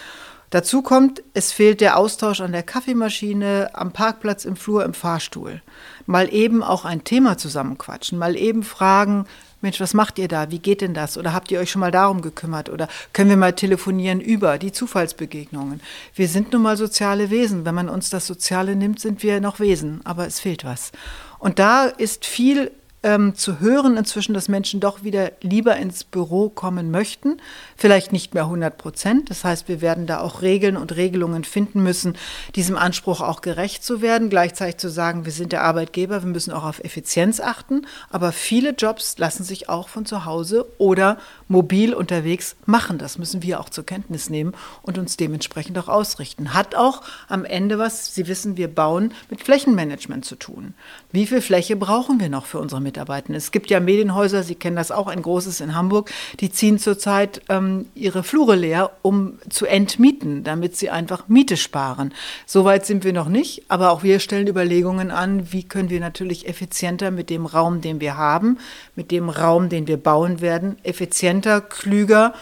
Dazu 0.50 0.82
kommt, 0.82 1.22
es 1.34 1.52
fehlt 1.52 1.80
der 1.80 1.96
Austausch 1.96 2.40
an 2.40 2.52
der 2.52 2.62
Kaffeemaschine, 2.62 3.70
am 3.72 3.92
Parkplatz, 3.92 4.44
im 4.44 4.56
Flur, 4.56 4.84
im 4.84 4.94
Fahrstuhl. 4.94 5.60
Mal 6.06 6.32
eben 6.32 6.62
auch 6.62 6.84
ein 6.84 7.04
Thema 7.04 7.36
zusammenquatschen, 7.36 8.18
mal 8.18 8.36
eben 8.36 8.62
fragen, 8.62 9.26
Mensch, 9.62 9.80
was 9.80 9.94
macht 9.94 10.18
ihr 10.18 10.28
da? 10.28 10.50
Wie 10.50 10.58
geht 10.58 10.82
denn 10.82 10.94
das? 10.94 11.16
Oder 11.16 11.32
habt 11.32 11.50
ihr 11.50 11.58
euch 11.58 11.70
schon 11.70 11.80
mal 11.80 11.90
darum 11.90 12.20
gekümmert? 12.20 12.68
Oder 12.68 12.88
können 13.12 13.30
wir 13.30 13.36
mal 13.38 13.54
telefonieren 13.54 14.20
über 14.20 14.58
die 14.58 14.70
Zufallsbegegnungen? 14.70 15.80
Wir 16.14 16.28
sind 16.28 16.52
nun 16.52 16.62
mal 16.62 16.76
soziale 16.76 17.30
Wesen. 17.30 17.64
Wenn 17.64 17.74
man 17.74 17.88
uns 17.88 18.10
das 18.10 18.26
Soziale 18.26 18.76
nimmt, 18.76 19.00
sind 19.00 19.22
wir 19.22 19.40
noch 19.40 19.58
Wesen, 19.58 20.02
aber 20.04 20.26
es 20.26 20.40
fehlt 20.40 20.64
was. 20.64 20.92
Und 21.38 21.58
da 21.58 21.86
ist 21.86 22.26
viel 22.26 22.70
ähm, 23.06 23.36
zu 23.36 23.60
hören 23.60 23.96
inzwischen, 23.96 24.34
dass 24.34 24.48
Menschen 24.48 24.80
doch 24.80 25.04
wieder 25.04 25.30
lieber 25.40 25.76
ins 25.76 26.02
Büro 26.02 26.48
kommen 26.48 26.90
möchten. 26.90 27.40
Vielleicht 27.76 28.12
nicht 28.12 28.34
mehr 28.34 28.42
100 28.42 28.76
Prozent. 28.76 29.30
Das 29.30 29.44
heißt, 29.44 29.68
wir 29.68 29.80
werden 29.80 30.08
da 30.08 30.18
auch 30.18 30.42
Regeln 30.42 30.76
und 30.76 30.96
Regelungen 30.96 31.44
finden 31.44 31.84
müssen, 31.84 32.16
diesem 32.56 32.76
Anspruch 32.76 33.20
auch 33.20 33.42
gerecht 33.42 33.84
zu 33.84 34.02
werden. 34.02 34.28
Gleichzeitig 34.28 34.78
zu 34.78 34.90
sagen, 34.90 35.24
wir 35.24 35.30
sind 35.30 35.52
der 35.52 35.62
Arbeitgeber, 35.62 36.24
wir 36.24 36.30
müssen 36.30 36.52
auch 36.52 36.64
auf 36.64 36.80
Effizienz 36.82 37.38
achten. 37.38 37.86
Aber 38.10 38.32
viele 38.32 38.70
Jobs 38.70 39.16
lassen 39.18 39.44
sich 39.44 39.68
auch 39.68 39.88
von 39.88 40.04
zu 40.04 40.24
Hause 40.24 40.66
oder 40.78 41.18
mobil 41.48 41.94
unterwegs 41.94 42.56
machen. 42.66 42.98
Das 42.98 43.18
müssen 43.18 43.42
wir 43.42 43.60
auch 43.60 43.68
zur 43.68 43.86
Kenntnis 43.86 44.30
nehmen 44.30 44.52
und 44.82 44.98
uns 44.98 45.16
dementsprechend 45.16 45.78
auch 45.78 45.88
ausrichten. 45.88 46.54
Hat 46.54 46.74
auch 46.74 47.02
am 47.28 47.44
Ende 47.44 47.78
was, 47.78 48.14
Sie 48.14 48.26
wissen, 48.28 48.56
wir 48.56 48.68
bauen 48.68 49.12
mit 49.30 49.42
Flächenmanagement 49.42 50.24
zu 50.24 50.36
tun. 50.36 50.74
Wie 51.12 51.26
viel 51.26 51.40
Fläche 51.40 51.76
brauchen 51.76 52.20
wir 52.20 52.28
noch 52.28 52.46
für 52.46 52.58
unsere 52.58 52.80
Mitarbeiter? 52.80 53.34
Es 53.34 53.50
gibt 53.50 53.70
ja 53.70 53.80
Medienhäuser, 53.80 54.42
Sie 54.42 54.54
kennen 54.54 54.76
das 54.76 54.90
auch, 54.90 55.06
ein 55.06 55.22
großes 55.22 55.60
in 55.60 55.74
Hamburg, 55.74 56.10
die 56.40 56.50
ziehen 56.50 56.78
zurzeit 56.78 57.42
ähm, 57.48 57.86
ihre 57.94 58.22
Flure 58.22 58.56
leer, 58.56 58.90
um 59.02 59.38
zu 59.48 59.66
entmieten, 59.66 60.44
damit 60.44 60.76
sie 60.76 60.90
einfach 60.90 61.28
Miete 61.28 61.56
sparen. 61.56 62.12
Soweit 62.44 62.86
sind 62.86 63.04
wir 63.04 63.12
noch 63.12 63.28
nicht, 63.28 63.64
aber 63.68 63.90
auch 63.90 64.02
wir 64.02 64.20
stellen 64.20 64.48
Überlegungen 64.48 65.10
an, 65.10 65.52
wie 65.52 65.62
können 65.62 65.90
wir 65.90 66.00
natürlich 66.00 66.48
effizienter 66.48 67.10
mit 67.10 67.30
dem 67.30 67.46
Raum, 67.46 67.80
den 67.80 68.00
wir 68.00 68.16
haben, 68.16 68.58
mit 68.94 69.10
dem 69.10 69.28
Raum, 69.28 69.68
den 69.68 69.86
wir 69.86 69.96
bauen 69.96 70.40
werden, 70.40 70.76
effizienter, 70.82 71.35
klüger 71.42 72.34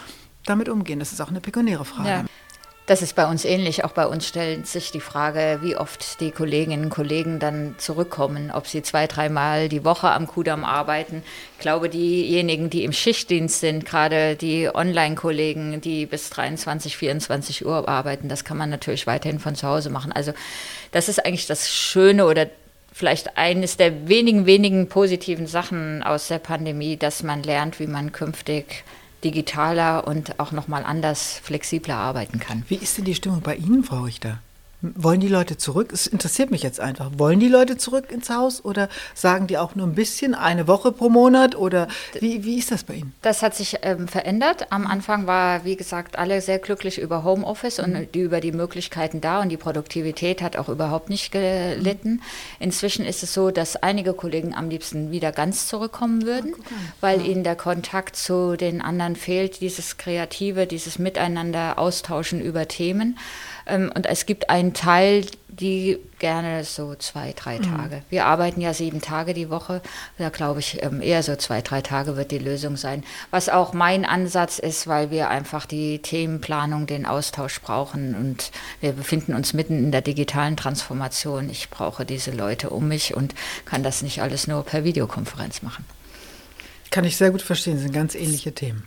damit 0.44 0.69
umgehen. 0.69 0.99
Das 0.99 1.12
ist 1.12 1.20
auch 1.20 1.29
eine 1.29 1.41
pekunäre 1.41 1.85
Frage. 1.85 2.08
Ja. 2.08 2.25
Das 2.87 3.00
ist 3.00 3.17
bei 3.17 3.26
uns 3.26 3.46
ähnlich. 3.46 3.82
Auch 3.82 3.93
bei 3.93 4.06
uns 4.06 4.29
stellt 4.29 4.67
sich 4.67 4.91
die 4.91 5.00
Frage, 5.00 5.61
wie 5.62 5.75
oft 5.75 6.20
die 6.20 6.31
Kolleginnen 6.31 6.85
und 6.85 6.91
Kollegen 6.91 7.38
dann 7.38 7.76
zurückkommen, 7.79 8.50
ob 8.50 8.67
sie 8.67 8.82
zwei, 8.82 9.06
dreimal 9.06 9.70
die 9.70 9.87
Woche 9.87 10.11
am 10.11 10.26
Kudamm 10.26 10.67
arbeiten. 10.67 11.23
Ich 11.55 11.61
glaube, 11.61 11.88
diejenigen, 11.88 12.69
die 12.69 12.85
im 12.85 12.93
Schichtdienst 12.93 13.61
sind, 13.61 13.87
gerade 13.87 14.37
die 14.37 14.69
Online-Kollegen, 14.73 15.81
die 15.81 16.05
bis 16.05 16.29
23, 16.29 16.99
24 16.99 17.64
Uhr 17.64 17.88
arbeiten, 17.88 18.29
das 18.29 18.44
kann 18.44 18.58
man 18.58 18.69
natürlich 18.69 19.06
weiterhin 19.06 19.38
von 19.38 19.55
zu 19.55 19.67
Hause 19.67 19.88
machen. 19.88 20.12
Also 20.12 20.35
das 20.93 21.08
ist 21.08 21.25
eigentlich 21.25 21.46
das 21.46 21.73
Schöne 21.73 22.26
oder 22.26 22.50
vielleicht 22.94 23.37
eines 23.37 23.76
der 23.76 24.08
wenigen, 24.08 24.46
wenigen 24.46 24.88
positiven 24.88 25.49
Sachen 25.49 26.02
aus 26.05 26.29
der 26.29 26.38
Pandemie, 26.38 26.96
dass 26.96 27.25
man 27.25 27.43
lernt, 27.43 27.81
wie 27.81 27.88
man 27.88 28.12
künftig 28.12 28.85
digitaler 29.25 30.06
und 30.06 30.38
auch 30.38 30.52
nochmal 30.52 30.85
anders, 30.85 31.41
flexibler 31.43 31.96
arbeiten 31.96 32.38
kann. 32.38 32.62
Wie 32.69 32.76
ist 32.76 32.96
denn 32.96 33.05
die 33.05 33.14
Stimmung 33.14 33.41
bei 33.41 33.56
Ihnen, 33.56 33.82
Frau 33.82 34.02
Richter? 34.02 34.38
Wollen 34.96 35.20
die 35.20 35.28
Leute 35.28 35.56
zurück? 35.56 35.92
Es 35.92 36.06
interessiert 36.06 36.50
mich 36.50 36.62
jetzt 36.62 36.78
einfach. 36.78 37.10
Wollen 37.16 37.40
die 37.40 37.48
Leute 37.48 37.78
zurück 37.78 38.12
ins 38.12 38.28
Haus 38.28 38.64
oder 38.64 38.88
sagen 39.14 39.46
die 39.46 39.56
auch 39.56 39.75
nur 39.75 39.86
ein 39.86 39.94
bisschen, 39.94 40.34
eine 40.34 40.69
Woche 40.69 40.92
pro 40.92 41.08
Monat 41.08 41.56
oder 41.56 41.88
wie, 42.20 42.44
wie 42.44 42.58
ist 42.58 42.70
das 42.70 42.84
bei 42.84 42.94
Ihnen? 42.94 43.14
Das 43.22 43.42
hat 43.42 43.54
sich 43.54 43.78
ähm, 43.82 44.08
verändert. 44.08 44.66
Am 44.70 44.86
Anfang 44.86 45.26
war, 45.26 45.64
wie 45.64 45.76
gesagt, 45.76 46.19
alle 46.19 46.40
sehr 46.40 46.58
glücklich 46.58 46.98
über 47.00 47.25
Homeoffice 47.25 47.78
mhm. 47.78 47.84
und 47.84 48.14
die, 48.14 48.20
über 48.20 48.40
die 48.40 48.52
Möglichkeiten 48.52 49.20
da 49.20 49.40
und 49.40 49.48
die 49.48 49.56
Produktivität 49.56 50.42
hat 50.42 50.56
auch 50.56 50.69
überhaupt 50.69 51.08
nicht 51.08 51.32
gelitten. 51.32 52.10
Mhm. 52.10 52.20
Inzwischen 52.60 53.06
ist 53.06 53.22
es 53.22 53.32
so, 53.32 53.50
dass 53.50 53.76
einige 53.76 54.12
Kollegen 54.12 54.54
am 54.54 54.69
liebsten 54.69 55.10
wieder 55.10 55.32
ganz 55.32 55.66
zurückkommen 55.66 56.26
würden, 56.26 56.54
oh, 56.58 56.64
weil 57.00 57.20
ja. 57.20 57.26
ihnen 57.26 57.44
der 57.44 57.56
Kontakt 57.56 58.16
zu 58.16 58.56
den 58.56 58.82
anderen 58.82 59.16
fehlt, 59.16 59.60
dieses 59.60 59.96
Kreative, 59.96 60.67
dieses 60.67 60.98
Miteinander 60.98 61.79
austauschen 61.79 62.41
über 62.41 62.69
Themen. 62.69 63.19
Ähm, 63.67 63.91
und 63.94 64.06
es 64.06 64.27
gibt 64.27 64.51
einen 64.51 64.75
Teil, 64.75 65.25
die 65.49 65.99
gerne 66.19 66.65
so 66.65 66.94
zwei, 66.97 67.33
drei 67.33 67.59
mhm. 67.59 67.77
Tage. 67.77 68.03
Wir 68.11 68.27
arbeiten 68.27 68.61
ja 68.61 68.75
sieben 68.75 69.01
Tage 69.01 69.35
die 69.35 69.51
Woche. 69.51 69.81
Da 70.19 70.29
glaube 70.29 70.61
ich, 70.61 70.83
ähm, 70.83 71.01
eher 71.01 71.23
so 71.23 71.37
zwei, 71.37 71.63
drei 71.63 71.81
Tage 71.81 72.17
wird 72.17 72.31
die 72.31 72.39
Lösung 72.39 72.77
sein. 72.77 73.05
Was 73.31 73.49
auch 73.49 73.73
mein 73.73 74.05
Ansatz 74.05 74.59
ist, 74.59 74.87
weil 74.87 75.11
wir 75.11 75.29
einfach 75.31 75.67
die 75.67 76.01
Themenplanung, 76.01 76.87
den 76.87 77.06
Austausch 77.06 77.61
brauchen. 77.61 78.15
Und 78.15 78.51
wir 78.81 78.93
befinden 78.93 79.35
uns 79.35 79.53
mitten 79.53 79.79
in 79.79 79.93
der 79.93 80.03
digitalen 80.03 80.56
Transformation. 80.56 81.49
Ich 81.51 81.71
brauche 81.71 82.05
diese 82.05 82.33
Leute 82.33 82.71
um 82.71 82.89
mich 82.89 83.15
und 83.15 83.35
kann 83.65 83.83
das 83.83 84.03
nicht 84.03 84.23
alles 84.23 84.47
nur 84.47 84.65
per 84.65 84.85
Videokonferenz 84.85 85.63
machen. 85.63 85.85
Kann 86.91 87.05
ich 87.05 87.17
sehr 87.17 87.31
gut 87.31 87.43
verstehen, 87.43 87.75
das 87.75 87.83
sind 87.83 87.93
ganz 87.93 88.15
ähnliche 88.15 88.53
Themen. 88.53 88.85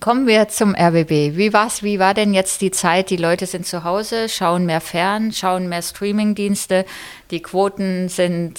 Kommen 0.00 0.26
wir 0.26 0.48
zum 0.48 0.74
RBB. 0.74 1.36
Wie 1.36 1.52
war's? 1.52 1.84
Wie 1.84 2.00
war 2.00 2.12
denn 2.12 2.34
jetzt 2.34 2.60
die 2.60 2.72
Zeit? 2.72 3.08
Die 3.10 3.16
Leute 3.16 3.46
sind 3.46 3.66
zu 3.66 3.84
Hause, 3.84 4.28
schauen 4.28 4.66
mehr 4.66 4.80
fern, 4.80 5.32
schauen 5.32 5.68
mehr 5.68 5.82
Streamingdienste. 5.82 6.84
Die 7.30 7.40
Quoten 7.40 8.08
sind 8.08 8.58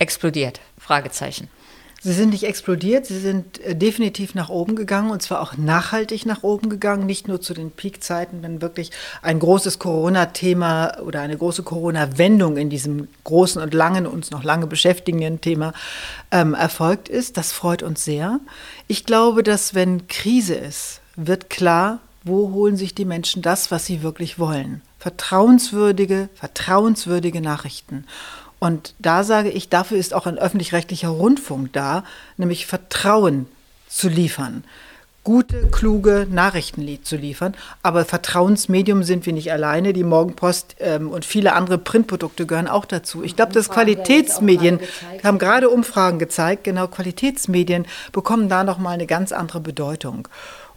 explodiert. 0.00 0.60
Fragezeichen. 0.76 1.48
Sie 2.04 2.12
sind 2.12 2.30
nicht 2.30 2.44
explodiert, 2.44 3.06
sie 3.06 3.18
sind 3.18 3.58
äh, 3.62 3.74
definitiv 3.74 4.34
nach 4.34 4.50
oben 4.50 4.76
gegangen 4.76 5.10
und 5.10 5.22
zwar 5.22 5.40
auch 5.40 5.56
nachhaltig 5.56 6.26
nach 6.26 6.42
oben 6.42 6.68
gegangen, 6.68 7.06
nicht 7.06 7.28
nur 7.28 7.40
zu 7.40 7.54
den 7.54 7.70
Peakzeiten, 7.70 8.42
wenn 8.42 8.60
wirklich 8.60 8.90
ein 9.22 9.38
großes 9.38 9.78
Corona-Thema 9.78 10.98
oder 11.00 11.22
eine 11.22 11.38
große 11.38 11.62
Corona-Wendung 11.62 12.58
in 12.58 12.68
diesem 12.68 13.08
großen 13.24 13.62
und 13.62 13.72
langen, 13.72 14.06
uns 14.06 14.30
noch 14.30 14.44
lange 14.44 14.66
beschäftigenden 14.66 15.40
Thema 15.40 15.72
ähm, 16.30 16.52
erfolgt 16.52 17.08
ist. 17.08 17.38
Das 17.38 17.52
freut 17.52 17.82
uns 17.82 18.04
sehr. 18.04 18.38
Ich 18.86 19.06
glaube, 19.06 19.42
dass 19.42 19.74
wenn 19.74 20.06
Krise 20.06 20.56
ist, 20.56 21.00
wird 21.16 21.48
klar, 21.48 22.00
wo 22.22 22.52
holen 22.52 22.76
sich 22.76 22.94
die 22.94 23.06
Menschen 23.06 23.40
das, 23.40 23.70
was 23.70 23.86
sie 23.86 24.02
wirklich 24.02 24.38
wollen. 24.38 24.82
Vertrauenswürdige, 24.98 26.28
vertrauenswürdige 26.34 27.40
Nachrichten. 27.40 28.04
Und 28.58 28.94
da 28.98 29.24
sage 29.24 29.50
ich, 29.50 29.68
dafür 29.68 29.98
ist 29.98 30.14
auch 30.14 30.26
ein 30.26 30.38
öffentlich-rechtlicher 30.38 31.08
Rundfunk 31.08 31.72
da, 31.72 32.04
nämlich 32.36 32.66
Vertrauen 32.66 33.46
zu 33.88 34.08
liefern. 34.08 34.64
gute, 35.24 35.68
kluge 35.70 36.26
Nachrichten 36.30 36.86
zu 37.02 37.16
liefern. 37.16 37.54
Aber 37.82 38.04
Vertrauensmedium 38.04 39.02
sind 39.02 39.24
wir 39.26 39.32
nicht 39.32 39.50
alleine. 39.50 39.94
Die 39.94 40.04
Morgenpost 40.04 40.76
ähm, 40.80 41.10
und 41.10 41.24
viele 41.24 41.54
andere 41.54 41.78
Printprodukte 41.78 42.46
gehören 42.46 42.68
auch 42.68 42.84
dazu. 42.84 43.24
Ich 43.24 43.34
glaube, 43.34 43.52
dass 43.52 43.70
Qualitätsmedien 43.70 44.80
haben 45.24 45.38
gerade 45.38 45.70
Umfragen 45.70 46.18
gezeigt, 46.18 46.64
genau 46.64 46.86
Qualitätsmedien 46.88 47.86
bekommen 48.12 48.48
da 48.50 48.64
noch 48.64 48.78
mal 48.78 48.90
eine 48.90 49.06
ganz 49.06 49.32
andere 49.32 49.60
Bedeutung. 49.60 50.28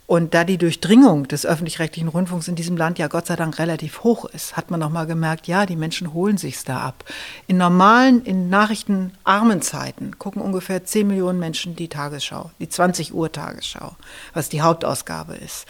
Und 0.08 0.34
da 0.34 0.46
die 0.46 0.58
Durchdringung 0.58 1.28
des 1.28 1.46
öffentlich-rechtlichen 1.46 2.08
Rundfunks 2.08 2.48
in 2.48 2.56
diesem 2.56 2.78
Land 2.78 2.98
ja 2.98 3.10
Gott 3.10 3.28
sei 3.28 3.36
Dank 3.36 3.60
relativ 3.60 4.04
hoch 4.04 4.24
ist, 4.24 4.56
hat 4.56 4.72
man 4.72 4.80
noch 4.80 4.90
mal 4.90 5.06
gemerkt, 5.06 5.48
ja, 5.48 5.66
die 5.66 5.76
Menschen 5.76 6.14
holen 6.14 6.38
sich's 6.38 6.64
da 6.64 6.80
ab. 6.80 7.04
In 7.46 7.58
normalen, 7.58 8.24
in 8.24 8.50
nachrichtenarmen 8.50 9.62
Zeiten 9.62 10.18
gucken 10.18 10.42
ungefähr 10.42 10.86
10 10.86 11.08
Millionen 11.08 11.40
Menschen 11.40 11.76
die 11.76 11.90
Tagesschau, 11.90 12.52
die 12.60 12.70
20 12.70 13.14
Uhr 13.14 13.34
Tagesschau, 13.34 13.98
was 14.34 14.48
die 14.48 14.62
Hauptausgabe 14.62 15.36
ist. 15.36 15.66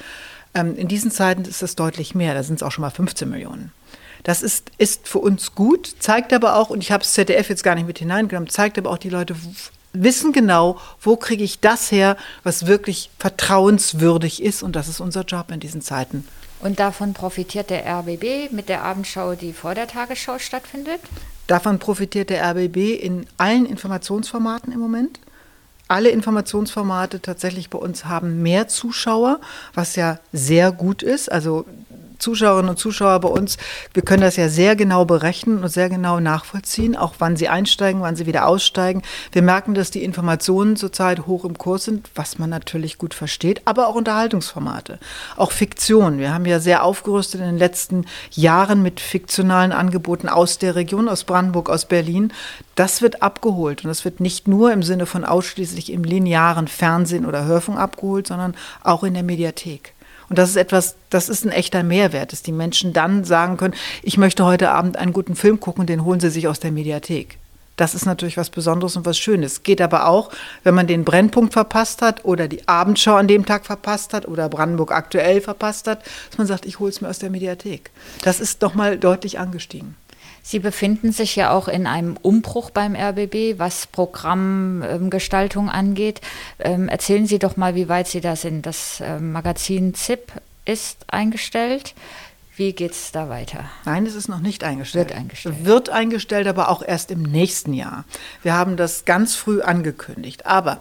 Ähm, 0.53 0.75
in 0.75 0.87
diesen 0.87 1.09
Zeiten 1.09 1.43
ist 1.43 1.63
es 1.63 1.75
deutlich 1.75 2.13
mehr, 2.13 2.35
da 2.35 2.43
sind 2.43 2.57
es 2.57 2.63
auch 2.63 2.71
schon 2.71 2.83
mal 2.83 2.91
15 2.91 3.27
Millionen. 3.27 3.71
Das 4.23 4.43
ist, 4.43 4.71
ist 4.77 5.07
für 5.07 5.19
uns 5.19 5.55
gut, 5.55 5.95
zeigt 5.99 6.31
aber 6.31 6.57
auch, 6.57 6.69
und 6.69 6.83
ich 6.83 6.91
habe 6.91 7.01
das 7.01 7.13
ZDF 7.13 7.49
jetzt 7.49 7.63
gar 7.63 7.73
nicht 7.73 7.87
mit 7.87 7.97
hineingenommen, 7.97 8.49
zeigt 8.49 8.77
aber 8.77 8.91
auch 8.91 8.97
die 8.99 9.09
Leute, 9.09 9.35
wissen 10.03 10.33
genau, 10.33 10.79
wo 11.01 11.15
kriege 11.15 11.43
ich 11.43 11.59
das 11.59 11.91
her, 11.91 12.17
was 12.43 12.67
wirklich 12.67 13.09
vertrauenswürdig 13.19 14.41
ist. 14.41 14.63
Und 14.63 14.75
das 14.75 14.87
ist 14.87 14.99
unser 14.99 15.23
Job 15.23 15.51
in 15.51 15.59
diesen 15.59 15.81
Zeiten. 15.81 16.27
Und 16.59 16.79
davon 16.79 17.13
profitiert 17.13 17.69
der 17.69 17.85
RBB 17.85 18.51
mit 18.51 18.67
der 18.69 18.83
Abendschau, 18.83 19.35
die 19.35 19.53
vor 19.53 19.75
der 19.75 19.87
Tagesschau 19.87 20.39
stattfindet? 20.39 21.01
Davon 21.45 21.79
profitiert 21.79 22.29
der 22.29 22.43
RBB 22.51 22.99
in 22.99 23.25
allen 23.37 23.65
Informationsformaten 23.65 24.73
im 24.73 24.79
Moment. 24.79 25.19
Alle 25.87 26.09
Informationsformate 26.09 27.21
tatsächlich 27.21 27.69
bei 27.69 27.77
uns 27.77 28.05
haben 28.05 28.41
mehr 28.41 28.67
Zuschauer, 28.67 29.39
was 29.73 29.95
ja 29.95 30.19
sehr 30.33 30.73
gut 30.73 31.01
ist. 31.01 31.31
Also 31.31 31.65
Zuschauerinnen 32.19 32.69
und 32.69 32.77
Zuschauer 32.77 33.19
bei 33.19 33.29
uns, 33.29 33.57
wir 33.93 34.03
können 34.03 34.21
das 34.21 34.35
ja 34.35 34.49
sehr 34.49 34.75
genau 34.75 35.05
berechnen 35.05 35.63
und 35.63 35.69
sehr 35.69 35.89
genau 35.89 36.19
nachvollziehen, 36.19 36.95
auch 36.95 37.15
wann 37.19 37.35
sie 37.35 37.47
einsteigen, 37.47 38.01
wann 38.01 38.15
sie 38.15 38.25
wieder 38.25 38.47
aussteigen. 38.47 39.01
Wir 39.31 39.41
merken, 39.41 39.73
dass 39.73 39.91
die 39.91 40.03
Informationen 40.03 40.75
zurzeit 40.75 41.27
hoch 41.27 41.45
im 41.45 41.57
Kurs 41.57 41.85
sind, 41.85 42.09
was 42.15 42.39
man 42.39 42.49
natürlich 42.49 42.97
gut 42.97 43.13
versteht, 43.13 43.61
aber 43.65 43.87
auch 43.87 43.95
Unterhaltungsformate, 43.95 44.99
auch 45.35 45.51
Fiktion. 45.51 46.19
Wir 46.19 46.33
haben 46.33 46.45
ja 46.45 46.59
sehr 46.59 46.83
aufgerüstet 46.83 47.41
in 47.41 47.47
den 47.47 47.57
letzten 47.57 48.05
Jahren 48.31 48.81
mit 48.81 48.99
fiktionalen 48.99 49.71
Angeboten 49.71 50.29
aus 50.29 50.57
der 50.57 50.75
Region, 50.75 51.09
aus 51.09 51.23
Brandenburg, 51.23 51.69
aus 51.69 51.85
Berlin. 51.85 52.33
Das 52.75 53.01
wird 53.01 53.21
abgeholt 53.21 53.83
und 53.83 53.89
das 53.89 54.05
wird 54.05 54.19
nicht 54.19 54.47
nur 54.47 54.71
im 54.71 54.83
Sinne 54.83 55.05
von 55.05 55.25
ausschließlich 55.25 55.91
im 55.91 56.03
linearen 56.03 56.67
Fernsehen 56.67 57.25
oder 57.25 57.45
Hörfunk 57.45 57.79
abgeholt, 57.79 58.27
sondern 58.27 58.55
auch 58.83 59.03
in 59.03 59.13
der 59.13 59.23
Mediathek. 59.23 59.93
Und 60.29 60.37
das 60.37 60.49
ist 60.49 60.57
etwas, 60.57 60.95
das 61.09 61.29
ist 61.29 61.45
ein 61.45 61.51
echter 61.51 61.83
Mehrwert, 61.83 62.31
dass 62.31 62.41
die 62.41 62.51
Menschen 62.51 62.93
dann 62.93 63.23
sagen 63.23 63.57
können, 63.57 63.75
ich 64.03 64.17
möchte 64.17 64.45
heute 64.45 64.71
Abend 64.71 64.97
einen 64.97 65.13
guten 65.13 65.35
Film 65.35 65.59
gucken, 65.59 65.85
den 65.85 66.03
holen 66.03 66.19
sie 66.19 66.29
sich 66.29 66.47
aus 66.47 66.59
der 66.59 66.71
Mediathek. 66.71 67.37
Das 67.77 67.93
ist 67.93 68.07
natürlich 68.07 68.37
was 68.37 68.49
Besonderes 68.49 68.97
und 68.97 69.05
was 69.05 69.19
Schönes. 69.19 69.61
Geht 69.61 69.81
aber 69.81 70.07
auch, 70.07 70.31
wenn 70.63 70.73
man 70.73 70.87
den 70.87 71.05
Brennpunkt 71.05 71.53
verpasst 71.53 72.01
hat 72.01 72.25
oder 72.25 72.47
die 72.47 72.67
Abendschau 72.67 73.15
an 73.15 73.27
dem 73.27 73.45
Tag 73.45 73.67
verpasst 73.67 74.13
hat 74.13 74.27
oder 74.27 74.49
Brandenburg 74.49 74.91
aktuell 74.91 75.41
verpasst 75.41 75.87
hat, 75.87 76.03
dass 76.29 76.39
man 76.39 76.47
sagt, 76.47 76.65
ich 76.65 76.79
hole 76.79 76.89
es 76.89 77.01
mir 77.01 77.07
aus 77.07 77.19
der 77.19 77.29
Mediathek. 77.29 77.91
Das 78.23 78.39
ist 78.39 78.63
doch 78.63 78.73
mal 78.73 78.97
deutlich 78.97 79.37
angestiegen. 79.37 79.95
Sie 80.47 80.59
befinden 80.59 81.11
sich 81.11 81.35
ja 81.35 81.51
auch 81.51 81.67
in 81.67 81.85
einem 81.87 82.15
Umbruch 82.15 82.69
beim 82.69 82.95
RBB, 82.95 83.59
was 83.59 83.85
Programmgestaltung 83.85 85.69
angeht. 85.69 86.21
Ähm, 86.59 86.87
erzählen 86.87 87.27
Sie 87.27 87.37
doch 87.37 87.57
mal, 87.57 87.75
wie 87.75 87.89
weit 87.89 88.07
Sie 88.07 88.21
da 88.21 88.37
sind. 88.37 88.65
Das 88.65 89.01
ähm, 89.03 89.33
Magazin 89.33 89.93
ZIP 89.93 90.31
ist 90.63 90.99
eingestellt. 91.07 91.95
Wie 92.55 92.71
geht 92.71 92.93
es 92.93 93.11
da 93.11 93.27
weiter? 93.27 93.65
Nein, 93.83 94.05
es 94.05 94.15
ist 94.15 94.29
noch 94.29 94.39
nicht 94.39 94.63
eingestellt. 94.63 95.09
Wird 95.09 95.19
eingestellt. 95.19 95.65
Wird 95.65 95.89
eingestellt, 95.89 96.47
aber 96.47 96.69
auch 96.69 96.81
erst 96.81 97.11
im 97.11 97.23
nächsten 97.23 97.73
Jahr. 97.73 98.05
Wir 98.41 98.53
haben 98.53 98.77
das 98.77 99.03
ganz 99.03 99.35
früh 99.35 99.61
angekündigt. 99.61 100.45
Aber 100.45 100.79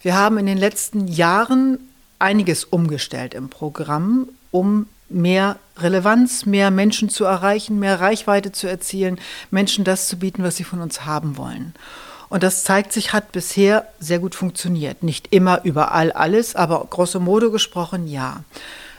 wir 0.00 0.16
haben 0.16 0.38
in 0.38 0.46
den 0.46 0.58
letzten 0.58 1.08
Jahren 1.08 1.80
einiges 2.20 2.62
umgestellt 2.62 3.34
im 3.34 3.48
Programm, 3.48 4.28
um 4.52 4.86
mehr 5.08 5.58
Relevanz, 5.76 6.46
mehr 6.46 6.70
Menschen 6.70 7.08
zu 7.08 7.24
erreichen, 7.24 7.78
mehr 7.78 8.00
Reichweite 8.00 8.52
zu 8.52 8.66
erzielen, 8.66 9.20
Menschen 9.50 9.84
das 9.84 10.08
zu 10.08 10.18
bieten, 10.18 10.42
was 10.42 10.56
sie 10.56 10.64
von 10.64 10.80
uns 10.80 11.04
haben 11.04 11.36
wollen. 11.36 11.74
Und 12.28 12.42
das 12.42 12.64
zeigt 12.64 12.92
sich, 12.92 13.12
hat 13.12 13.32
bisher 13.32 13.86
sehr 14.00 14.18
gut 14.18 14.34
funktioniert. 14.34 15.02
Nicht 15.02 15.32
immer 15.32 15.64
überall 15.64 16.12
alles, 16.12 16.56
aber 16.56 16.86
grosso 16.90 17.20
modo 17.20 17.50
gesprochen 17.50 18.06
ja. 18.06 18.44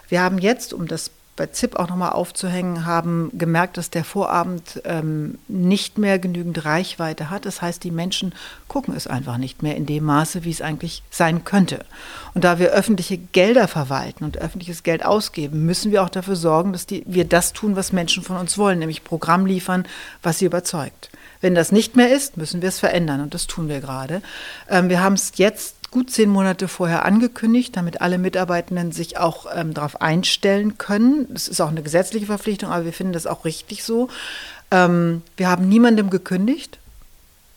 Wir 0.08 0.22
haben 0.22 0.40
jetzt, 0.40 0.74
um 0.74 0.88
das 0.88 1.12
bei 1.40 1.48
ZIP 1.48 1.78
auch 1.78 1.88
nochmal 1.88 2.12
aufzuhängen, 2.12 2.86
haben 2.86 3.32
gemerkt, 3.34 3.78
dass 3.78 3.90
der 3.90 4.04
Vorabend 4.04 4.82
ähm, 4.84 5.40
nicht 5.48 5.98
mehr 5.98 6.20
genügend 6.20 6.66
Reichweite 6.66 7.30
hat. 7.30 7.46
Das 7.46 7.62
heißt, 7.62 7.82
die 7.82 7.92
Menschen 7.92 8.36
gucken 8.68 8.94
es 8.94 9.08
einfach 9.08 9.38
nicht 9.38 9.64
mehr 9.64 9.78
in 9.78 9.86
dem 9.86 10.04
Maße, 10.04 10.44
wie 10.44 10.52
es 10.52 10.62
eigentlich 10.62 11.02
sein 11.10 11.46
könnte. 11.46 11.86
Und 12.34 12.44
da 12.44 12.60
wir 12.60 12.72
öffentliche 12.72 13.18
Gelder 13.18 13.70
verwalten 13.70 14.26
und 14.26 14.38
öffentliches 14.38 14.84
Geld 14.84 15.06
ausgeben, 15.06 15.66
müssen 15.66 15.94
wir 15.94 16.04
auch 16.04 16.10
dafür 16.10 16.36
sorgen, 16.36 16.74
dass 16.74 16.86
die, 16.86 17.04
wir 17.08 17.24
das 17.24 17.54
tun, 17.54 17.78
was 17.78 17.94
Menschen 17.94 18.22
von 18.22 18.36
uns 18.36 18.58
wollen, 18.58 18.80
nämlich 18.80 19.06
Programm 19.06 19.46
liefern, 19.46 19.88
was 20.22 20.40
sie 20.40 20.46
überzeugt. 20.46 21.10
Wenn 21.40 21.56
das 21.56 21.72
nicht 21.72 21.96
mehr 21.96 22.14
ist, 22.14 22.36
müssen 22.36 22.62
wir 22.62 22.68
es 22.68 22.80
verändern 22.80 23.22
und 23.22 23.34
das 23.34 23.48
tun 23.48 23.70
wir 23.70 23.80
gerade. 23.80 24.22
Ähm, 24.70 24.90
wir 24.90 25.02
haben 25.02 25.14
es 25.14 25.32
jetzt 25.36 25.79
gut 25.92 26.12
zehn 26.12 26.30
Monate 26.30 26.68
vorher 26.68 27.06
angekündigt, 27.06 27.76
damit 27.76 28.02
alle 28.02 28.18
Mitarbeitenden 28.18 28.92
sich 28.92 29.18
auch 29.18 29.48
ähm, 29.54 29.74
darauf 29.74 30.02
einstellen 30.02 30.78
können. 30.78 31.28
Das 31.30 31.48
ist 31.48 31.62
auch 31.62 31.70
eine 31.70 31.82
gesetzliche 31.82 32.26
Verpflichtung, 32.26 32.72
aber 32.72 32.86
wir 32.86 32.94
finden 32.94 33.14
das 33.14 33.28
auch 33.28 33.46
richtig 33.46 33.84
so. 33.84 34.10
Ähm, 34.72 35.22
wir 35.38 35.50
haben 35.50 35.68
niemandem 35.68 36.10
gekündigt. 36.10 36.80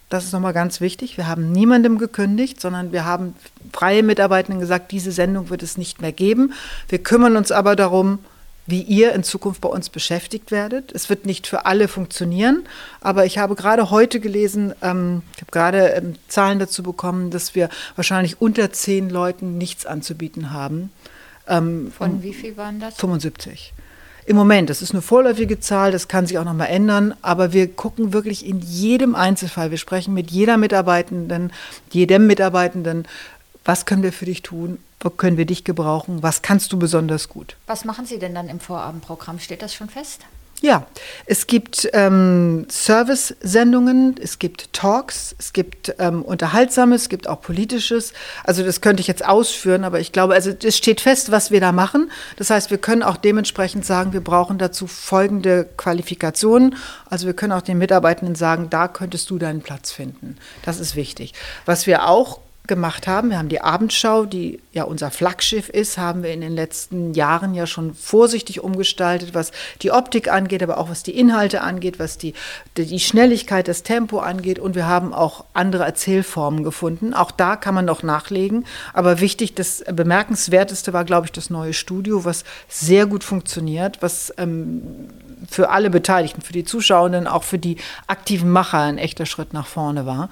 Das 0.08 0.24
ist 0.24 0.32
nochmal 0.32 0.52
ganz 0.52 0.80
wichtig. 0.80 1.16
Wir 1.16 1.26
haben 1.26 1.52
niemandem 1.52 1.96
gekündigt, 1.98 2.60
sondern 2.60 2.92
wir 2.92 3.04
haben 3.04 3.34
freie 3.72 4.02
Mitarbeitenden 4.02 4.60
gesagt, 4.60 4.92
diese 4.92 5.10
Sendung 5.10 5.48
wird 5.48 5.62
es 5.62 5.78
nicht 5.78 6.02
mehr 6.02 6.12
geben. 6.12 6.52
Wir 6.88 7.02
kümmern 7.02 7.36
uns 7.36 7.50
aber 7.50 7.76
darum, 7.76 8.18
wie 8.66 8.82
ihr 8.82 9.12
in 9.12 9.24
Zukunft 9.24 9.60
bei 9.60 9.68
uns 9.68 9.88
beschäftigt 9.88 10.50
werdet. 10.50 10.92
Es 10.92 11.10
wird 11.10 11.26
nicht 11.26 11.46
für 11.46 11.66
alle 11.66 11.88
funktionieren, 11.88 12.64
aber 13.00 13.26
ich 13.26 13.38
habe 13.38 13.54
gerade 13.54 13.90
heute 13.90 14.20
gelesen, 14.20 14.72
ähm, 14.82 15.22
ich 15.34 15.42
habe 15.42 15.50
gerade 15.50 15.88
ähm, 15.88 16.14
Zahlen 16.28 16.58
dazu 16.58 16.82
bekommen, 16.82 17.30
dass 17.30 17.54
wir 17.54 17.68
wahrscheinlich 17.96 18.40
unter 18.40 18.72
zehn 18.72 19.10
Leuten 19.10 19.58
nichts 19.58 19.84
anzubieten 19.84 20.52
haben. 20.52 20.90
Ähm, 21.48 21.92
Von 21.96 22.22
wie 22.22 22.34
viel 22.34 22.56
waren 22.56 22.78
das? 22.78 22.96
75. 22.96 23.74
Im 24.24 24.36
Moment, 24.36 24.70
das 24.70 24.82
ist 24.82 24.92
eine 24.92 25.02
vorläufige 25.02 25.58
Zahl, 25.58 25.90
das 25.90 26.06
kann 26.06 26.26
sich 26.28 26.38
auch 26.38 26.44
nochmal 26.44 26.68
ändern, 26.68 27.14
aber 27.22 27.52
wir 27.52 27.66
gucken 27.66 28.12
wirklich 28.12 28.46
in 28.46 28.60
jedem 28.60 29.16
Einzelfall. 29.16 29.72
Wir 29.72 29.78
sprechen 29.78 30.14
mit 30.14 30.30
jeder 30.30 30.56
Mitarbeitenden, 30.56 31.52
jedem 31.90 32.28
Mitarbeitenden, 32.28 33.08
was 33.64 33.86
können 33.86 34.02
wir 34.02 34.12
für 34.12 34.24
dich 34.24 34.42
tun, 34.42 34.78
wo 35.00 35.10
können 35.10 35.36
wir 35.36 35.46
dich 35.46 35.64
gebrauchen, 35.64 36.22
was 36.22 36.42
kannst 36.42 36.72
du 36.72 36.78
besonders 36.78 37.28
gut. 37.28 37.56
Was 37.66 37.84
machen 37.84 38.06
Sie 38.06 38.18
denn 38.18 38.34
dann 38.34 38.48
im 38.48 38.60
Vorabendprogramm? 38.60 39.38
Steht 39.38 39.62
das 39.62 39.74
schon 39.74 39.88
fest? 39.88 40.20
Ja, 40.62 40.86
es 41.26 41.48
gibt 41.48 41.90
ähm, 41.92 42.66
Service-Sendungen, 42.70 44.14
es 44.22 44.38
gibt 44.38 44.72
Talks, 44.72 45.34
es 45.36 45.52
gibt 45.52 45.92
ähm, 45.98 46.22
Unterhaltsames, 46.22 47.02
es 47.02 47.08
gibt 47.08 47.26
auch 47.26 47.40
Politisches. 47.40 48.12
Also 48.44 48.62
das 48.62 48.80
könnte 48.80 49.00
ich 49.00 49.08
jetzt 49.08 49.26
ausführen, 49.26 49.82
aber 49.82 49.98
ich 49.98 50.12
glaube, 50.12 50.34
also 50.34 50.52
es 50.62 50.76
steht 50.76 51.00
fest, 51.00 51.32
was 51.32 51.50
wir 51.50 51.60
da 51.60 51.72
machen. 51.72 52.12
Das 52.36 52.50
heißt, 52.50 52.70
wir 52.70 52.78
können 52.78 53.02
auch 53.02 53.16
dementsprechend 53.16 53.84
sagen, 53.84 54.12
wir 54.12 54.22
brauchen 54.22 54.58
dazu 54.58 54.86
folgende 54.86 55.68
Qualifikationen. 55.76 56.76
Also 57.10 57.26
wir 57.26 57.34
können 57.34 57.52
auch 57.52 57.62
den 57.62 57.78
Mitarbeitenden 57.78 58.36
sagen, 58.36 58.70
da 58.70 58.86
könntest 58.86 59.30
du 59.30 59.38
deinen 59.40 59.62
Platz 59.62 59.90
finden. 59.90 60.36
Das 60.64 60.78
ist 60.78 60.94
wichtig. 60.94 61.34
Was 61.66 61.88
wir 61.88 62.06
auch 62.08 62.38
gemacht 62.68 63.08
haben. 63.08 63.30
Wir 63.30 63.38
haben 63.38 63.48
die 63.48 63.60
Abendschau, 63.60 64.24
die 64.24 64.60
ja 64.72 64.84
unser 64.84 65.10
Flaggschiff 65.10 65.68
ist, 65.68 65.98
haben 65.98 66.22
wir 66.22 66.32
in 66.32 66.40
den 66.40 66.52
letzten 66.52 67.12
Jahren 67.12 67.54
ja 67.54 67.66
schon 67.66 67.92
vorsichtig 67.92 68.62
umgestaltet, 68.62 69.34
was 69.34 69.50
die 69.82 69.90
Optik 69.90 70.32
angeht, 70.32 70.62
aber 70.62 70.78
auch 70.78 70.88
was 70.88 71.02
die 71.02 71.18
Inhalte 71.18 71.62
angeht, 71.62 71.98
was 71.98 72.18
die, 72.18 72.34
die 72.76 73.00
Schnelligkeit, 73.00 73.66
das 73.66 73.82
Tempo 73.82 74.20
angeht. 74.20 74.60
Und 74.60 74.76
wir 74.76 74.86
haben 74.86 75.12
auch 75.12 75.44
andere 75.54 75.82
Erzählformen 75.84 76.62
gefunden. 76.62 77.14
Auch 77.14 77.32
da 77.32 77.56
kann 77.56 77.74
man 77.74 77.84
noch 77.84 78.04
nachlegen. 78.04 78.64
Aber 78.92 79.18
wichtig, 79.18 79.54
das 79.54 79.84
Bemerkenswerteste 79.92 80.92
war, 80.92 81.04
glaube 81.04 81.26
ich, 81.26 81.32
das 81.32 81.50
neue 81.50 81.72
Studio, 81.72 82.24
was 82.24 82.44
sehr 82.68 83.06
gut 83.06 83.24
funktioniert, 83.24 83.98
was 84.02 84.32
ähm, 84.38 85.08
für 85.50 85.70
alle 85.70 85.90
Beteiligten, 85.90 86.42
für 86.42 86.52
die 86.52 86.64
Zuschauenden, 86.64 87.26
auch 87.26 87.42
für 87.42 87.58
die 87.58 87.78
aktiven 88.06 88.50
Macher 88.50 88.78
ein 88.78 88.98
echter 88.98 89.26
Schritt 89.26 89.52
nach 89.52 89.66
vorne 89.66 90.06
war. 90.06 90.30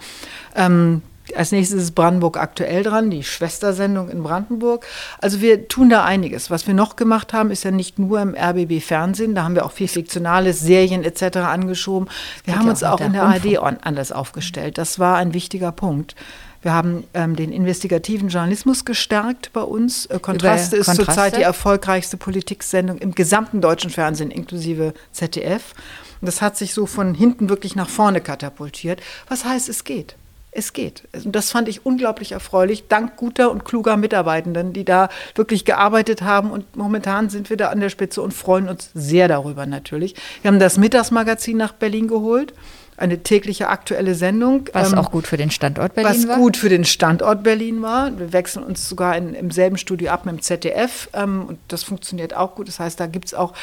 Ähm, 0.55 1.03
als 1.37 1.53
nächstes 1.53 1.83
ist 1.83 1.95
Brandenburg 1.95 2.37
aktuell 2.37 2.83
dran, 2.83 3.11
die 3.11 3.23
Schwestersendung 3.23 4.09
in 4.09 4.23
Brandenburg. 4.23 4.87
Also 5.19 5.41
wir 5.41 5.69
tun 5.69 5.91
da 5.91 6.05
einiges. 6.05 6.51
Was 6.51 6.67
wir 6.67 6.75
noch 6.75 6.97
gemacht 6.97 7.33
haben, 7.33 7.51
ist 7.51 7.65
ja 7.65 7.71
nicht 7.71 7.99
nur 7.99 8.21
im 8.21 8.35
RBB 8.35 8.81
Fernsehen, 8.83 9.35
da 9.35 9.45
haben 9.45 9.55
wir 9.55 9.65
auch 9.65 9.73
viel 9.73 9.89
Fiktionales, 9.89 10.61
Serien 10.61 11.05
etc. 11.05 11.39
angeschoben. 11.39 12.09
Wir 12.45 12.59
haben 12.59 12.69
uns 12.69 12.83
auch 12.83 13.01
in 13.01 13.13
der 13.13 13.25
ARD 13.25 13.59
anders 13.83 14.13
aufgestellt. 14.13 14.79
Das 14.79 14.99
war 14.99 15.17
ein 15.17 15.35
wichtiger 15.35 15.73
Punkt. 15.73 16.15
Wir 16.63 16.75
haben 16.75 17.05
ähm, 17.15 17.37
den 17.37 17.53
investigativen 17.53 18.29
Journalismus 18.29 18.85
gestärkt 18.85 19.51
bei 19.53 19.63
uns. 19.63 20.07
Äh, 20.07 20.19
Kontraste 20.21 20.77
Über 20.77 20.81
ist 20.81 20.87
zurzeit 20.97 21.07
Kontraste? 21.07 21.37
die 21.39 21.43
erfolgreichste 21.43 22.17
Politiksendung 22.19 22.99
im 22.99 23.15
gesamten 23.15 23.61
deutschen 23.61 23.91
Fernsehen, 23.91 24.31
inklusive 24.31 24.93
ZDF. 25.13 25.75
Und 26.21 26.27
das 26.27 26.43
hat 26.43 26.59
sich 26.59 26.75
so 26.75 26.85
von 26.85 27.15
hinten 27.15 27.49
wirklich 27.49 27.77
nach 27.77 27.89
vorne 27.89 28.21
katapultiert. 28.21 29.01
Was 29.29 29.45
heißt, 29.47 29.71
es 29.71 29.85
geht? 29.85 30.17
Es 30.53 30.73
geht. 30.73 31.07
Und 31.13 31.37
das 31.37 31.53
fand 31.53 31.69
ich 31.69 31.87
unglaublich 31.87 32.33
erfreulich, 32.33 32.89
dank 32.89 33.17
guter 33.17 33.53
und 33.53 33.65
kluger 33.65 33.97
Mitarbeitenden, 33.97 34.73
die 34.73 34.85
da 34.85 35.09
wirklich 35.37 35.65
gearbeitet 35.65 36.23
haben. 36.23 36.51
Und 36.51 36.77
momentan 36.77 37.31
sind 37.31 37.51
wir 37.51 37.57
da 37.57 37.69
an 37.69 37.81
der 37.81 37.89
Spitze 37.89 38.21
und 38.21 38.35
freuen 38.35 38.69
uns 38.69 38.91
sehr 38.95 39.29
darüber 39.29 39.67
natürlich. 39.67 40.17
Wir 40.43 40.51
haben 40.51 40.59
das 40.59 40.77
Mittagsmagazin 40.77 41.57
nach 41.57 41.73
Berlin 41.73 42.09
geholt, 42.09 42.53
eine 42.97 43.23
tägliche 43.23 43.69
aktuelle 43.69 44.15
Sendung. 44.17 44.69
Was 44.73 44.93
ähm, 44.93 44.99
auch 44.99 45.13
gut 45.13 45.27
für 45.27 45.37
den 45.37 45.51
Standort 45.53 45.95
Berlin 45.95 46.11
was 46.11 46.29
war. 46.29 46.37
gut 46.37 46.57
für 46.57 46.69
den 46.69 46.85
Standort 46.85 47.43
Berlin 47.45 47.81
war. 47.81 48.19
Wir 48.19 48.33
wechseln 48.33 48.65
uns 48.65 48.89
sogar 48.89 49.17
in, 49.17 49.35
im 49.35 49.51
selben 49.53 49.79
Studio 49.79 50.11
ab 50.11 50.27
mit 50.27 50.35
dem 50.35 50.43
ZDF 50.43 51.09
ähm, 51.15 51.47
und 51.47 51.59
das 51.69 51.85
funktioniert 51.85 52.35
auch 52.35 52.57
gut. 52.57 52.67
Das 52.67 52.81
heißt, 52.81 52.99
da 52.99 53.07
gibt 53.07 53.27
es 53.27 53.35
auch 53.35 53.55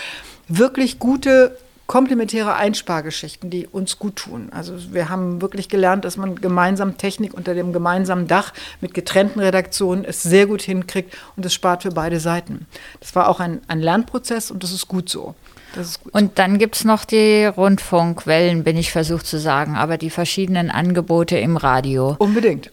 wirklich 0.47 0.99
gute 0.99 1.57
komplementäre 1.87 2.55
Einspargeschichten, 2.55 3.49
die 3.49 3.65
uns 3.65 3.97
gut 3.97 4.17
tun. 4.17 4.49
Also 4.51 4.73
wir 4.93 5.09
haben 5.09 5.41
wirklich 5.41 5.69
gelernt, 5.69 6.05
dass 6.05 6.17
man 6.17 6.35
gemeinsam 6.35 6.97
Technik 6.97 7.33
unter 7.33 7.55
dem 7.55 7.71
gemeinsamen 7.73 8.27
Dach 8.27 8.53
mit 8.81 8.93
getrennten 8.93 9.39
Redaktionen 9.39 10.03
es 10.03 10.21
sehr 10.21 10.45
gut 10.45 10.61
hinkriegt 10.61 11.17
und 11.35 11.45
es 11.45 11.53
spart 11.53 11.83
für 11.83 11.91
beide 11.91 12.19
Seiten. 12.19 12.67
Das 12.99 13.15
war 13.15 13.29
auch 13.29 13.39
ein, 13.39 13.61
ein 13.67 13.79
Lernprozess 13.79 14.51
und 14.51 14.63
das 14.63 14.73
ist 14.73 14.87
gut 14.87 15.09
so. 15.09 15.33
Das 15.75 15.87
ist 15.87 16.03
gut 16.03 16.13
so. 16.13 16.19
Und 16.19 16.37
dann 16.39 16.57
gibt 16.57 16.75
es 16.75 16.83
noch 16.83 17.05
die 17.05 17.45
Rundfunkwellen, 17.45 18.65
bin 18.65 18.75
ich 18.75 18.91
versucht 18.91 19.25
zu 19.25 19.39
sagen, 19.39 19.75
aber 19.77 19.97
die 19.97 20.09
verschiedenen 20.09 20.69
Angebote 20.69 21.37
im 21.37 21.55
Radio. 21.55 22.17
Unbedingt. 22.19 22.71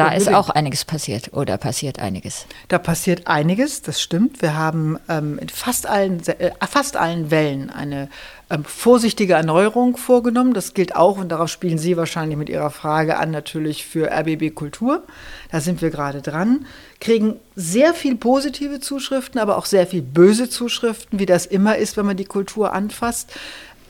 Da 0.00 0.12
ist 0.12 0.26
Unbedingt. 0.26 0.36
auch 0.36 0.50
einiges 0.50 0.84
passiert 0.84 1.32
oder 1.32 1.58
passiert 1.58 1.98
einiges. 1.98 2.46
Da 2.68 2.78
passiert 2.78 3.26
einiges, 3.26 3.82
das 3.82 4.00
stimmt. 4.00 4.40
Wir 4.40 4.56
haben 4.56 4.98
ähm, 5.08 5.38
in 5.38 5.48
fast 5.48 5.86
allen, 5.86 6.26
äh, 6.26 6.52
fast 6.66 6.96
allen 6.96 7.30
Wellen 7.30 7.70
eine 7.70 8.08
ähm, 8.48 8.64
vorsichtige 8.64 9.34
Erneuerung 9.34 9.96
vorgenommen. 9.96 10.54
Das 10.54 10.74
gilt 10.74 10.96
auch, 10.96 11.18
und 11.18 11.28
darauf 11.28 11.48
spielen 11.50 11.78
Sie 11.78 11.96
wahrscheinlich 11.96 12.38
mit 12.38 12.48
Ihrer 12.48 12.70
Frage 12.70 13.18
an, 13.18 13.30
natürlich 13.30 13.84
für 13.84 14.10
RBB 14.10 14.54
Kultur. 14.54 15.04
Da 15.52 15.60
sind 15.60 15.82
wir 15.82 15.90
gerade 15.90 16.22
dran. 16.22 16.66
Kriegen 16.98 17.36
sehr 17.54 17.94
viel 17.94 18.16
positive 18.16 18.80
Zuschriften, 18.80 19.38
aber 19.38 19.56
auch 19.56 19.66
sehr 19.66 19.86
viel 19.86 20.02
böse 20.02 20.48
Zuschriften, 20.48 21.18
wie 21.18 21.26
das 21.26 21.46
immer 21.46 21.76
ist, 21.76 21.96
wenn 21.96 22.06
man 22.06 22.16
die 22.16 22.24
Kultur 22.24 22.72
anfasst. 22.72 23.32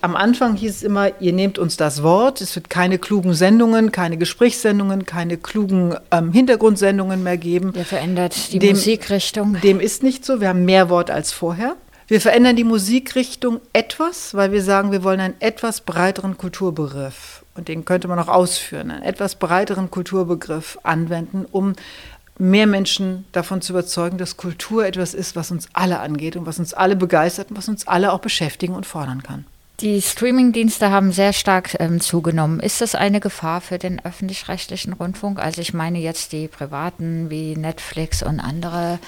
Am 0.02 0.16
Anfang 0.16 0.56
hieß 0.56 0.76
es 0.76 0.82
immer, 0.82 1.20
ihr 1.20 1.32
nehmt 1.34 1.58
uns 1.58 1.76
das 1.76 2.02
Wort. 2.02 2.40
Es 2.40 2.54
wird 2.56 2.70
keine 2.70 2.98
klugen 2.98 3.34
Sendungen, 3.34 3.92
keine 3.92 4.16
Gesprächssendungen, 4.16 5.04
keine 5.04 5.36
klugen 5.36 5.94
ähm, 6.10 6.32
Hintergrundsendungen 6.32 7.22
mehr 7.22 7.36
geben. 7.36 7.72
Der 7.74 7.84
verändert 7.84 8.50
die 8.52 8.58
Dem- 8.58 8.70
Musikrichtung. 8.70 9.60
Dem 9.62 9.78
ist 9.78 10.02
nicht 10.02 10.24
so. 10.24 10.40
Wir 10.40 10.48
haben 10.48 10.64
mehr 10.64 10.88
Wort 10.88 11.10
als 11.10 11.32
vorher. 11.32 11.76
Wir 12.08 12.20
verändern 12.20 12.56
die 12.56 12.64
Musikrichtung 12.64 13.60
etwas, 13.72 14.34
weil 14.34 14.52
wir 14.52 14.62
sagen, 14.62 14.90
wir 14.90 15.04
wollen 15.04 15.20
einen 15.20 15.34
etwas 15.40 15.82
breiteren 15.82 16.38
Kulturbegriff. 16.38 17.44
Und 17.54 17.68
den 17.68 17.84
könnte 17.84 18.08
man 18.08 18.18
auch 18.18 18.28
ausführen, 18.28 18.90
einen 18.90 19.02
etwas 19.02 19.34
breiteren 19.34 19.90
Kulturbegriff 19.90 20.78
anwenden, 20.82 21.46
um 21.52 21.74
mehr 22.38 22.66
Menschen 22.66 23.26
davon 23.32 23.60
zu 23.60 23.74
überzeugen, 23.74 24.16
dass 24.16 24.38
Kultur 24.38 24.86
etwas 24.86 25.12
ist, 25.12 25.36
was 25.36 25.50
uns 25.50 25.68
alle 25.74 26.00
angeht 26.00 26.36
und 26.36 26.46
was 26.46 26.58
uns 26.58 26.72
alle 26.72 26.96
begeistert 26.96 27.50
und 27.50 27.58
was 27.58 27.68
uns 27.68 27.86
alle 27.86 28.12
auch 28.14 28.20
beschäftigen 28.20 28.74
und 28.74 28.86
fordern 28.86 29.22
kann. 29.22 29.44
Die 29.80 30.02
Streamingdienste 30.02 30.90
haben 30.90 31.10
sehr 31.10 31.32
stark 31.32 31.74
ähm, 31.80 32.02
zugenommen. 32.02 32.60
Ist 32.60 32.82
das 32.82 32.94
eine 32.94 33.18
Gefahr 33.18 33.62
für 33.62 33.78
den 33.78 34.04
öffentlich-rechtlichen 34.04 34.92
Rundfunk? 34.92 35.38
Also 35.38 35.62
ich 35.62 35.72
meine 35.72 35.98
jetzt 35.98 36.32
die 36.32 36.48
privaten 36.48 37.30
wie 37.30 37.56
Netflix 37.56 38.22
und 38.22 38.40
andere, 38.40 38.98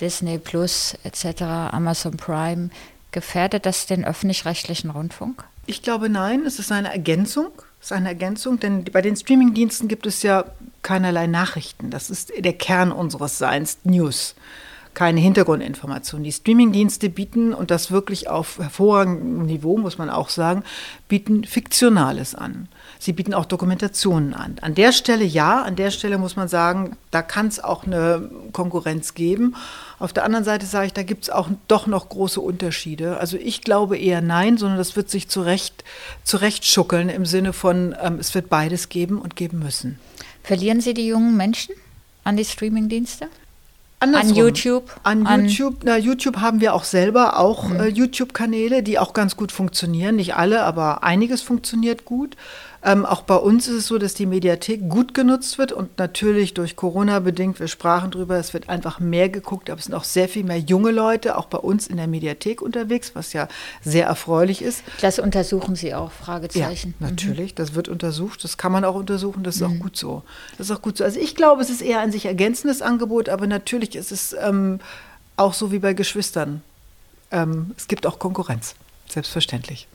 Disney 0.00 0.38
Plus 0.38 0.96
etc., 1.04 1.42
Amazon 1.42 2.16
Prime. 2.16 2.70
Gefährdet 3.10 3.66
das 3.66 3.84
den 3.84 4.06
öffentlich-rechtlichen 4.06 4.88
Rundfunk? 4.88 5.44
Ich 5.66 5.82
glaube 5.82 6.08
nein, 6.08 6.44
es 6.46 6.58
ist 6.58 6.72
eine 6.72 6.90
Ergänzung. 6.90 7.48
Es 7.78 7.88
ist 7.88 7.92
eine 7.92 8.08
Ergänzung, 8.08 8.58
denn 8.58 8.84
bei 8.84 9.02
den 9.02 9.16
Streamingdiensten 9.16 9.86
gibt 9.86 10.06
es 10.06 10.22
ja 10.22 10.46
keinerlei 10.82 11.26
Nachrichten. 11.26 11.90
Das 11.90 12.08
ist 12.08 12.32
der 12.38 12.54
Kern 12.54 12.90
unseres 12.90 13.36
Seins, 13.36 13.76
News. 13.84 14.34
Keine 14.94 15.20
Hintergrundinformationen. 15.20 16.22
Die 16.22 16.32
Streamingdienste 16.32 17.08
bieten, 17.08 17.54
und 17.54 17.70
das 17.70 17.90
wirklich 17.90 18.28
auf 18.28 18.58
hervorragendem 18.58 19.46
Niveau, 19.46 19.78
muss 19.78 19.96
man 19.96 20.10
auch 20.10 20.28
sagen, 20.28 20.64
bieten 21.08 21.44
Fiktionales 21.44 22.34
an. 22.34 22.68
Sie 22.98 23.14
bieten 23.14 23.32
auch 23.32 23.46
Dokumentationen 23.46 24.34
an. 24.34 24.56
An 24.60 24.74
der 24.74 24.92
Stelle 24.92 25.24
ja, 25.24 25.62
an 25.62 25.76
der 25.76 25.90
Stelle 25.90 26.18
muss 26.18 26.36
man 26.36 26.46
sagen, 26.46 26.96
da 27.10 27.22
kann 27.22 27.46
es 27.46 27.58
auch 27.58 27.84
eine 27.84 28.30
Konkurrenz 28.52 29.14
geben. 29.14 29.56
Auf 29.98 30.12
der 30.12 30.24
anderen 30.24 30.44
Seite 30.44 30.66
sage 30.66 30.88
ich, 30.88 30.92
da 30.92 31.02
gibt 31.02 31.24
es 31.24 31.30
auch 31.30 31.48
doch 31.68 31.86
noch 31.86 32.10
große 32.10 32.40
Unterschiede. 32.40 33.16
Also 33.16 33.38
ich 33.38 33.62
glaube 33.62 33.96
eher 33.96 34.20
nein, 34.20 34.58
sondern 34.58 34.76
das 34.76 34.94
wird 34.94 35.08
sich 35.08 35.28
zurecht, 35.28 35.84
zurechtschuckeln 36.22 37.08
im 37.08 37.24
Sinne 37.24 37.54
von, 37.54 37.94
ähm, 38.02 38.18
es 38.20 38.34
wird 38.34 38.50
beides 38.50 38.90
geben 38.90 39.20
und 39.20 39.36
geben 39.36 39.60
müssen. 39.60 39.98
Verlieren 40.42 40.82
Sie 40.82 40.92
die 40.92 41.06
jungen 41.06 41.36
Menschen 41.36 41.74
an 42.24 42.36
die 42.36 42.44
Streamingdienste? 42.44 43.28
Andersrum. 44.02 44.36
YouTube? 44.36 44.90
An 45.02 45.26
An- 45.26 45.44
YouTube, 45.46 45.76
na, 45.84 45.96
YouTube 45.96 46.38
haben 46.38 46.60
wir 46.60 46.74
auch 46.74 46.84
selber 46.84 47.38
auch 47.38 47.70
äh, 47.70 47.88
YouTube-Kanäle, 47.88 48.82
die 48.82 48.98
auch 48.98 49.12
ganz 49.12 49.36
gut 49.36 49.52
funktionieren. 49.52 50.16
Nicht 50.16 50.34
alle, 50.34 50.62
aber 50.64 51.02
einiges 51.04 51.42
funktioniert 51.42 52.04
gut. 52.04 52.36
Ähm, 52.84 53.06
auch 53.06 53.22
bei 53.22 53.36
uns 53.36 53.68
ist 53.68 53.74
es 53.74 53.86
so, 53.86 53.98
dass 53.98 54.14
die 54.14 54.26
Mediathek 54.26 54.88
gut 54.88 55.14
genutzt 55.14 55.56
wird 55.56 55.70
und 55.70 55.98
natürlich 55.98 56.52
durch 56.52 56.74
Corona 56.74 57.20
bedingt, 57.20 57.60
wir 57.60 57.68
sprachen 57.68 58.10
drüber, 58.10 58.36
es 58.38 58.54
wird 58.54 58.68
einfach 58.68 58.98
mehr 58.98 59.28
geguckt, 59.28 59.70
aber 59.70 59.78
es 59.78 59.84
sind 59.84 59.94
auch 59.94 60.02
sehr 60.04 60.28
viel 60.28 60.42
mehr 60.42 60.58
junge 60.58 60.90
Leute 60.90 61.38
auch 61.38 61.46
bei 61.46 61.58
uns 61.58 61.86
in 61.86 61.96
der 61.96 62.08
Mediathek 62.08 62.60
unterwegs, 62.60 63.12
was 63.14 63.32
ja 63.32 63.46
sehr 63.84 64.06
erfreulich 64.06 64.62
ist. 64.62 64.82
Das 65.00 65.20
untersuchen 65.20 65.76
Sie 65.76 65.94
auch, 65.94 66.10
Ja, 66.10 66.24
Fragezeichen. 66.24 66.94
natürlich, 66.98 67.54
das 67.54 67.74
wird 67.74 67.88
untersucht, 67.88 68.42
das 68.42 68.56
kann 68.56 68.72
man 68.72 68.84
auch 68.84 68.96
untersuchen, 68.96 69.44
das 69.44 69.56
ist 69.56 69.62
auch 69.62 69.78
gut 69.78 69.96
so. 69.96 70.24
Das 70.58 70.68
ist 70.68 70.76
auch 70.76 70.82
gut 70.82 70.96
so. 70.96 71.04
Also 71.04 71.20
ich 71.20 71.36
glaube, 71.36 71.62
es 71.62 71.70
ist 71.70 71.82
eher 71.82 72.00
ein 72.00 72.10
sich 72.10 72.26
ergänzendes 72.26 72.82
Angebot, 72.82 73.28
aber 73.28 73.46
natürlich 73.46 73.94
ist 73.94 74.10
es 74.10 74.34
ähm, 74.40 74.80
auch 75.36 75.54
so 75.54 75.70
wie 75.70 75.78
bei 75.78 75.92
Geschwistern. 75.92 76.62
Ähm, 77.30 77.70
es 77.76 77.86
gibt 77.86 78.06
auch 78.06 78.18
Konkurrenz, 78.18 78.74
selbstverständlich. 79.08 79.86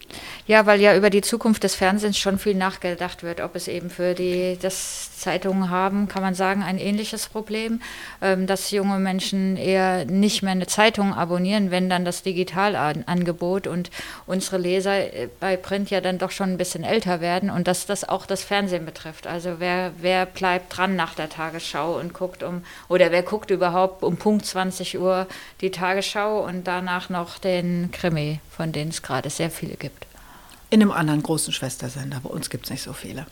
Ja, 0.47 0.65
weil 0.65 0.79
ja 0.79 0.95
über 0.95 1.09
die 1.09 1.21
Zukunft 1.21 1.63
des 1.63 1.75
Fernsehens 1.75 2.17
schon 2.17 2.39
viel 2.39 2.55
nachgedacht 2.55 3.21
wird, 3.21 3.41
ob 3.41 3.55
es 3.55 3.67
eben 3.67 3.89
für 3.89 4.13
die 4.13 4.57
das 4.61 5.17
Zeitungen 5.17 5.69
haben, 5.69 6.07
kann 6.07 6.21
man 6.21 6.35
sagen, 6.35 6.63
ein 6.63 6.77
ähnliches 6.77 7.27
Problem, 7.27 7.81
ähm, 8.21 8.47
dass 8.47 8.71
junge 8.71 8.99
Menschen 8.99 9.57
eher 9.57 10.05
nicht 10.05 10.43
mehr 10.43 10.53
eine 10.53 10.67
Zeitung 10.67 11.13
abonnieren, 11.13 11.69
wenn 11.69 11.89
dann 11.89 12.05
das 12.05 12.23
Digitalangebot 12.23 13.67
und 13.67 13.91
unsere 14.25 14.57
Leser 14.57 15.13
äh, 15.13 15.27
bei 15.41 15.57
Print 15.57 15.89
ja 15.89 15.99
dann 15.99 16.17
doch 16.17 16.31
schon 16.31 16.51
ein 16.51 16.57
bisschen 16.57 16.85
älter 16.85 17.19
werden 17.19 17.49
und 17.49 17.67
dass 17.67 17.85
das 17.85 18.07
auch 18.07 18.25
das 18.25 18.43
Fernsehen 18.43 18.85
betrifft. 18.85 19.27
Also 19.27 19.55
wer, 19.59 19.91
wer 19.97 20.25
bleibt 20.25 20.77
dran 20.77 20.95
nach 20.95 21.13
der 21.15 21.27
Tagesschau 21.27 21.99
und 21.99 22.13
guckt 22.13 22.43
um, 22.43 22.63
oder 22.87 23.11
wer 23.11 23.23
guckt 23.23 23.51
überhaupt 23.51 24.03
um 24.03 24.15
Punkt 24.15 24.45
20 24.45 24.97
Uhr 24.97 25.27
die 25.59 25.71
Tagesschau 25.71 26.45
und 26.45 26.65
danach 26.65 27.09
noch 27.09 27.37
den 27.37 27.89
Krimi, 27.91 28.39
von 28.55 28.71
denen 28.71 28.91
es 28.91 29.01
gerade 29.01 29.29
sehr 29.29 29.49
viele 29.49 29.75
gibt. 29.75 29.96
In 30.69 30.81
einem 30.81 30.91
anderen 30.91 31.23
großen 31.23 31.53
Schwestersender, 31.53 32.19
bei 32.21 32.29
uns 32.29 32.49
gibt 32.49 32.65
es 32.65 32.71
nicht 32.71 32.83
so 32.83 32.93
viele. 32.93 33.25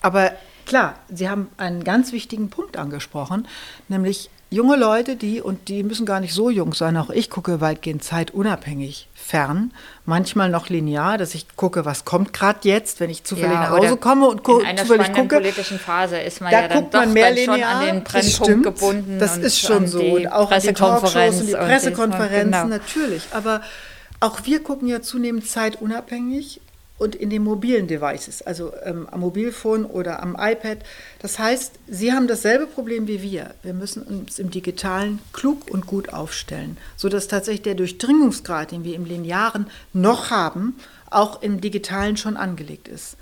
Aber 0.00 0.32
klar, 0.64 0.94
Sie 1.08 1.28
haben 1.28 1.48
einen 1.56 1.84
ganz 1.84 2.12
wichtigen 2.12 2.48
Punkt 2.48 2.76
angesprochen, 2.76 3.46
nämlich 3.88 4.30
junge 4.48 4.76
Leute, 4.76 5.16
die, 5.16 5.40
und 5.42 5.68
die 5.68 5.82
müssen 5.82 6.06
gar 6.06 6.20
nicht 6.20 6.32
so 6.32 6.50
jung 6.50 6.72
sein, 6.72 6.96
auch 6.96 7.10
ich 7.10 7.30
gucke 7.30 7.60
weitgehend 7.60 8.04
zeitunabhängig 8.04 9.08
fern, 9.14 9.72
manchmal 10.04 10.48
noch 10.48 10.68
linear, 10.68 11.18
dass 11.18 11.34
ich 11.34 11.46
gucke, 11.56 11.84
was 11.84 12.04
kommt 12.04 12.32
gerade 12.32 12.60
jetzt, 12.62 13.00
wenn 13.00 13.10
ich 13.10 13.24
zufällig 13.24 13.54
nach 13.54 13.72
oder 13.72 13.88
Hause 13.88 13.96
komme 13.96 14.28
und 14.28 14.44
gu 14.44 14.60
in 14.60 14.66
einer 14.66 14.82
zufällig 14.82 15.12
gucke. 15.12 15.36
politischen 15.36 15.78
Phase 15.80 16.18
ist 16.18 16.40
man 16.40 16.52
Da 16.52 16.60
ja 16.62 16.68
dann 16.68 16.78
guckt 16.78 16.92
man 16.92 17.08
doch 17.08 17.12
mehr 17.14 17.28
dann 17.34 17.38
schon 17.44 17.54
linear. 17.54 17.70
an 17.80 17.86
den 17.86 18.04
das 18.04 18.12
Brennpunkt 18.12 18.44
stimmt. 18.44 18.62
gebunden. 18.62 19.18
Das 19.18 19.36
und 19.36 19.42
ist 19.42 19.58
schon 19.60 19.76
an 19.78 19.88
so. 19.88 19.98
Die 19.98 20.10
Und 20.10 20.28
auch 20.28 20.50
an 20.52 20.60
die 20.62 20.72
Talkshows 20.72 21.40
und 21.40 21.46
die 21.48 21.54
und 21.54 21.60
Pressekonferenzen, 21.60 22.50
genau. 22.50 22.66
natürlich. 22.66 23.22
Aber 23.32 23.62
auch 24.20 24.44
wir 24.44 24.62
gucken 24.62 24.88
ja 24.88 25.02
zunehmend 25.02 25.46
zeitunabhängig 25.46 26.60
und 26.98 27.14
in 27.14 27.28
den 27.28 27.42
mobilen 27.42 27.88
Devices, 27.88 28.42
also 28.42 28.72
ähm, 28.84 29.06
am 29.10 29.20
Mobilfon 29.20 29.84
oder 29.84 30.22
am 30.22 30.36
iPad. 30.38 30.78
Das 31.20 31.38
heißt, 31.38 31.78
Sie 31.88 32.12
haben 32.12 32.26
dasselbe 32.26 32.66
Problem 32.66 33.06
wie 33.06 33.22
wir. 33.22 33.54
Wir 33.62 33.74
müssen 33.74 34.02
uns 34.02 34.38
im 34.38 34.50
Digitalen 34.50 35.18
klug 35.32 35.70
und 35.70 35.86
gut 35.86 36.12
aufstellen, 36.12 36.78
sodass 36.96 37.28
tatsächlich 37.28 37.62
der 37.62 37.74
Durchdringungsgrad, 37.74 38.70
den 38.72 38.84
wir 38.84 38.94
im 38.94 39.04
Linearen 39.04 39.66
noch 39.92 40.30
haben, 40.30 40.76
auch 41.10 41.42
im 41.42 41.60
Digitalen 41.60 42.16
schon 42.16 42.36
angelegt 42.36 42.88
ist. 42.88 43.16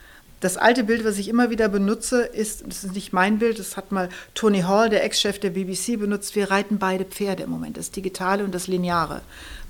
Das 0.44 0.58
alte 0.58 0.84
Bild, 0.84 1.06
was 1.06 1.16
ich 1.16 1.28
immer 1.28 1.48
wieder 1.48 1.70
benutze, 1.70 2.20
ist, 2.20 2.64
das 2.66 2.84
ist 2.84 2.94
nicht 2.94 3.14
mein 3.14 3.38
Bild, 3.38 3.58
das 3.58 3.78
hat 3.78 3.92
mal 3.92 4.10
Tony 4.34 4.60
Hall, 4.60 4.90
der 4.90 5.02
Ex-Chef 5.02 5.38
der 5.38 5.48
BBC, 5.48 5.98
benutzt. 5.98 6.36
Wir 6.36 6.50
reiten 6.50 6.78
beide 6.78 7.06
Pferde 7.06 7.44
im 7.44 7.48
Moment, 7.48 7.78
das 7.78 7.92
Digitale 7.92 8.44
und 8.44 8.54
das 8.54 8.66
Lineare. 8.66 9.22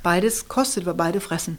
Beides 0.03 0.49
kostet, 0.49 0.85
weil 0.85 0.95
beide 0.95 1.21
fressen. 1.21 1.59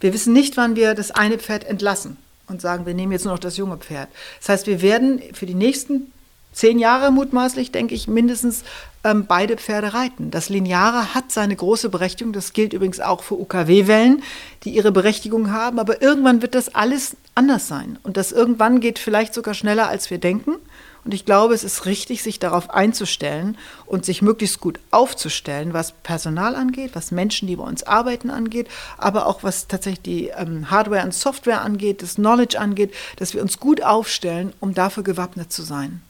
Wir 0.00 0.12
wissen 0.12 0.32
nicht, 0.32 0.56
wann 0.56 0.74
wir 0.74 0.94
das 0.94 1.12
eine 1.12 1.38
Pferd 1.38 1.62
entlassen 1.62 2.16
und 2.48 2.60
sagen, 2.60 2.84
wir 2.84 2.94
nehmen 2.94 3.12
jetzt 3.12 3.26
nur 3.26 3.34
noch 3.34 3.38
das 3.38 3.58
junge 3.58 3.76
Pferd. 3.76 4.08
Das 4.40 4.48
heißt, 4.48 4.66
wir 4.66 4.82
werden 4.82 5.22
für 5.32 5.46
die 5.46 5.54
nächsten 5.54 6.10
zehn 6.52 6.78
Jahre 6.78 7.10
mutmaßlich, 7.10 7.70
denke 7.70 7.94
ich, 7.94 8.08
mindestens 8.08 8.64
ähm, 9.04 9.26
beide 9.26 9.56
Pferde 9.56 9.94
reiten. 9.94 10.30
Das 10.30 10.48
Lineare 10.48 11.14
hat 11.14 11.30
seine 11.30 11.54
große 11.54 11.90
Berechtigung. 11.90 12.32
Das 12.32 12.52
gilt 12.52 12.72
übrigens 12.72 12.98
auch 12.98 13.22
für 13.22 13.38
UKW-Wellen, 13.38 14.22
die 14.64 14.70
ihre 14.70 14.90
Berechtigung 14.90 15.52
haben. 15.52 15.78
Aber 15.78 16.02
irgendwann 16.02 16.42
wird 16.42 16.54
das 16.54 16.74
alles 16.74 17.16
anders 17.34 17.68
sein. 17.68 17.98
Und 18.02 18.16
das 18.16 18.32
irgendwann 18.32 18.80
geht 18.80 18.98
vielleicht 18.98 19.34
sogar 19.34 19.54
schneller, 19.54 19.88
als 19.88 20.10
wir 20.10 20.18
denken. 20.18 20.56
Und 21.04 21.14
ich 21.14 21.24
glaube, 21.24 21.54
es 21.54 21.62
ist 21.62 21.86
richtig, 21.86 22.24
sich 22.24 22.40
darauf 22.40 22.70
einzustellen 22.70 23.56
und 23.84 24.04
sich 24.04 24.22
möglichst 24.22 24.58
gut 24.58 24.80
aufzustellen, 24.90 25.72
was 25.72 25.92
Personal 25.92 26.56
angeht, 26.56 26.92
was 26.94 27.12
Menschen, 27.12 27.46
die 27.46 27.54
bei 27.54 27.62
uns 27.62 27.84
arbeiten, 27.84 28.28
angeht, 28.28 28.66
aber 28.98 29.26
auch 29.26 29.44
was 29.44 29.68
tatsächlich 29.68 30.02
die 30.02 30.28
ähm, 30.36 30.68
Hardware 30.68 31.04
und 31.04 31.14
Software 31.14 31.60
angeht, 31.60 32.02
das 32.02 32.16
Knowledge 32.16 32.58
angeht, 32.58 32.92
dass 33.18 33.34
wir 33.34 33.42
uns 33.42 33.60
gut 33.60 33.84
aufstellen, 33.84 34.52
um 34.58 34.74
dafür 34.74 35.04
gewappnet 35.04 35.52
zu 35.52 35.62
sein 35.62 36.02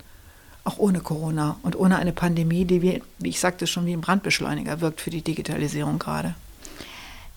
auch 0.67 0.79
ohne 0.79 1.01
Corona 1.01 1.57
und 1.63 1.77
ohne 1.77 1.97
eine 1.97 2.13
Pandemie, 2.13 2.65
die, 2.65 2.83
wie, 2.83 3.03
wie 3.19 3.29
ich 3.29 3.41
sagte, 3.41 3.67
schon 3.67 3.87
wie 3.87 3.93
ein 3.93 4.01
Brandbeschleuniger 4.01 4.81
wirkt 4.81 5.01
für 5.01 5.11
die 5.11 5.23
Digitalisierung 5.23 5.99
gerade. 5.99 6.35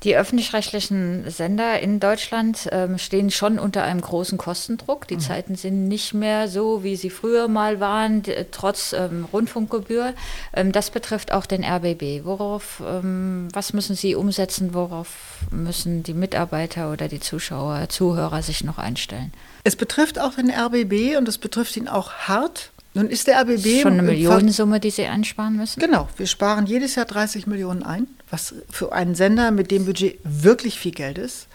Die 0.03 0.15
öffentlich-rechtlichen 0.15 1.29
Sender 1.29 1.81
in 1.81 1.99
Deutschland 1.99 2.69
ähm, 2.71 2.97
stehen 2.97 3.31
schon 3.31 3.59
unter 3.59 3.83
einem 3.83 3.99
großen 3.99 4.37
Kostendruck. 4.37 5.07
Die 5.09 5.15
mhm. 5.15 5.19
Zeiten 5.19 5.55
sind 5.55 5.89
nicht 5.89 6.13
mehr 6.13 6.47
so, 6.47 6.85
wie 6.85 6.95
sie 6.95 7.09
früher 7.09 7.49
mal 7.49 7.81
waren, 7.81 8.23
trotz 8.51 8.93
ähm, 8.93 9.27
Rundfunkgebühr. 9.33 10.13
Ähm, 10.53 10.71
das 10.71 10.89
betrifft 10.89 11.33
auch 11.33 11.45
den 11.45 11.65
RBB. 11.65 12.23
Worauf, 12.23 12.81
ähm, 12.85 13.49
was 13.51 13.73
müssen 13.73 13.97
Sie 13.97 14.15
umsetzen? 14.15 14.73
Worauf 14.73 15.43
müssen 15.51 16.01
die 16.03 16.13
Mitarbeiter 16.13 16.93
oder 16.93 17.09
die 17.09 17.19
Zuschauer, 17.19 17.89
Zuhörer 17.89 18.41
sich 18.41 18.63
noch 18.63 18.77
einstellen? 18.77 19.33
Es 19.65 19.75
betrifft 19.75 20.17
auch 20.17 20.35
den 20.35 20.49
RBB 20.49 21.17
und 21.17 21.27
es 21.27 21.37
betrifft 21.37 21.75
ihn 21.75 21.89
auch 21.89 22.13
hart. 22.13 22.71
Nun 22.99 23.09
ist 23.09 23.27
der 23.27 23.39
RBB. 23.41 23.81
Schon 23.81 23.93
eine 23.93 24.01
Millionensumme, 24.01 24.81
die 24.81 24.91
Sie 24.91 25.05
einsparen 25.05 25.55
müssen? 25.55 25.79
Genau, 25.79 26.09
wir 26.17 26.27
sparen 26.27 26.65
jedes 26.65 26.95
Jahr 26.95 27.05
30 27.05 27.47
Millionen 27.47 27.81
ein, 27.81 28.07
was 28.29 28.53
für 28.69 28.91
einen 28.91 29.15
Sender 29.15 29.51
mit 29.51 29.71
dem 29.71 29.85
Budget 29.85 30.19
wirklich 30.23 30.77
viel 30.77 30.91
Geld 30.91 31.17
ist. 31.17 31.47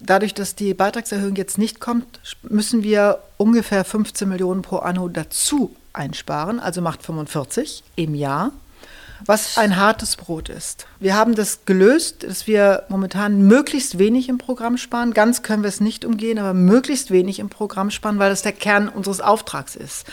Dadurch, 0.00 0.34
dass 0.34 0.56
die 0.56 0.74
Beitragserhöhung 0.74 1.36
jetzt 1.36 1.58
nicht 1.58 1.78
kommt, 1.78 2.18
müssen 2.42 2.82
wir 2.82 3.20
ungefähr 3.36 3.84
15 3.84 4.28
Millionen 4.28 4.62
pro 4.62 4.78
Anno 4.78 5.08
dazu 5.08 5.76
einsparen, 5.92 6.58
also 6.58 6.80
macht 6.80 7.04
45 7.04 7.84
im 7.94 8.16
Jahr 8.16 8.50
was 9.26 9.56
ein 9.56 9.76
hartes 9.76 10.16
Brot 10.16 10.48
ist. 10.48 10.86
Wir 11.00 11.14
haben 11.14 11.34
das 11.34 11.64
gelöst, 11.64 12.24
dass 12.24 12.46
wir 12.46 12.84
momentan 12.88 13.42
möglichst 13.42 13.98
wenig 13.98 14.28
im 14.28 14.38
Programm 14.38 14.76
sparen. 14.76 15.14
Ganz 15.14 15.42
können 15.42 15.62
wir 15.62 15.68
es 15.68 15.80
nicht 15.80 16.04
umgehen, 16.04 16.38
aber 16.38 16.54
möglichst 16.54 17.10
wenig 17.10 17.38
im 17.38 17.48
Programm 17.48 17.90
sparen, 17.90 18.18
weil 18.18 18.30
das 18.30 18.42
der 18.42 18.52
Kern 18.52 18.88
unseres 18.88 19.20
Auftrags 19.20 19.76
ist. 19.76 20.06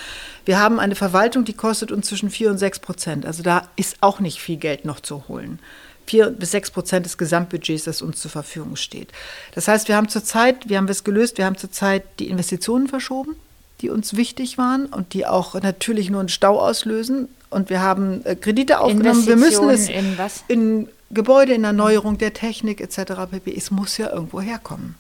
Wir 0.45 0.59
haben 0.59 0.79
eine 0.79 0.95
Verwaltung, 0.95 1.45
die 1.45 1.53
kostet 1.53 1.91
uns 1.91 2.07
zwischen 2.07 2.29
4 2.29 2.51
und 2.51 2.57
6 2.57 2.79
Prozent. 2.79 3.25
Also 3.25 3.43
da 3.43 3.67
ist 3.75 3.97
auch 4.01 4.19
nicht 4.19 4.39
viel 4.39 4.57
Geld 4.57 4.85
noch 4.85 4.99
zu 4.99 5.27
holen. 5.27 5.59
4 6.07 6.31
bis 6.31 6.51
6 6.51 6.71
Prozent 6.71 7.05
des 7.05 7.17
Gesamtbudgets, 7.17 7.83
das 7.83 8.01
uns 8.01 8.19
zur 8.19 8.31
Verfügung 8.31 8.75
steht. 8.75 9.11
Das 9.55 9.67
heißt, 9.67 9.87
wir 9.87 9.95
haben 9.95 10.09
zurzeit, 10.09 10.67
wir 10.69 10.77
haben 10.77 10.87
es 10.87 11.03
gelöst, 11.03 11.37
wir 11.37 11.45
haben 11.45 11.57
zurzeit 11.57 12.03
die 12.19 12.27
Investitionen 12.29 12.87
verschoben, 12.87 13.35
die 13.81 13.89
uns 13.89 14.15
wichtig 14.15 14.57
waren 14.57 14.87
und 14.87 15.13
die 15.13 15.25
auch 15.25 15.53
natürlich 15.61 16.09
nur 16.09 16.19
einen 16.19 16.29
Stau 16.29 16.59
auslösen 16.59 17.29
und 17.51 17.69
wir 17.69 17.81
haben 17.81 18.25
äh, 18.25 18.35
Kredite 18.35 18.79
aufgenommen. 18.79 19.27
Wir 19.27 19.35
müssen 19.35 19.69
es 19.69 19.87
in, 19.89 20.17
was? 20.17 20.43
in 20.47 20.87
Gebäude, 21.11 21.53
in 21.53 21.63
Erneuerung 21.63 22.17
der 22.17 22.33
Technik 22.33 22.81
etc. 22.81 23.13
pp. 23.29 23.53
Es 23.55 23.69
muss 23.69 23.97
ja 23.97 24.11
irgendwo 24.11 24.41
herkommen. 24.41 24.95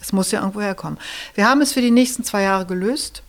Es 0.00 0.12
muss 0.12 0.30
ja 0.30 0.40
irgendwo 0.40 0.60
herkommen. 0.60 0.98
Wir 1.34 1.48
haben 1.48 1.60
es 1.60 1.72
für 1.72 1.80
die 1.80 1.90
nächsten 1.90 2.22
zwei 2.22 2.42
Jahre 2.42 2.66
gelöst, 2.66 3.22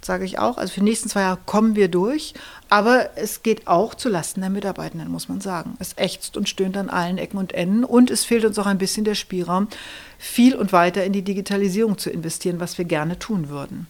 sage 0.00 0.24
ich 0.24 0.38
auch. 0.38 0.58
Also 0.58 0.72
für 0.72 0.80
die 0.80 0.90
nächsten 0.90 1.08
zwei 1.08 1.20
Jahre 1.20 1.38
kommen 1.46 1.76
wir 1.76 1.88
durch. 1.88 2.34
Aber 2.68 3.10
es 3.16 3.42
geht 3.42 3.68
auch 3.68 3.94
zu 3.94 4.08
Lasten 4.08 4.40
der 4.40 4.50
Mitarbeitenden, 4.50 5.10
muss 5.10 5.28
man 5.28 5.40
sagen. 5.40 5.76
Es 5.78 5.92
ächzt 5.96 6.36
und 6.36 6.48
stöhnt 6.48 6.76
an 6.76 6.90
allen 6.90 7.18
Ecken 7.18 7.38
und 7.38 7.52
Enden. 7.52 7.84
Und 7.84 8.10
es 8.10 8.24
fehlt 8.24 8.44
uns 8.44 8.58
auch 8.58 8.66
ein 8.66 8.78
bisschen 8.78 9.04
der 9.04 9.14
Spielraum, 9.14 9.68
viel 10.18 10.56
und 10.56 10.72
weiter 10.72 11.04
in 11.04 11.12
die 11.12 11.22
Digitalisierung 11.22 11.98
zu 11.98 12.10
investieren, 12.10 12.58
was 12.58 12.78
wir 12.78 12.84
gerne 12.84 13.18
tun 13.18 13.48
würden. 13.48 13.86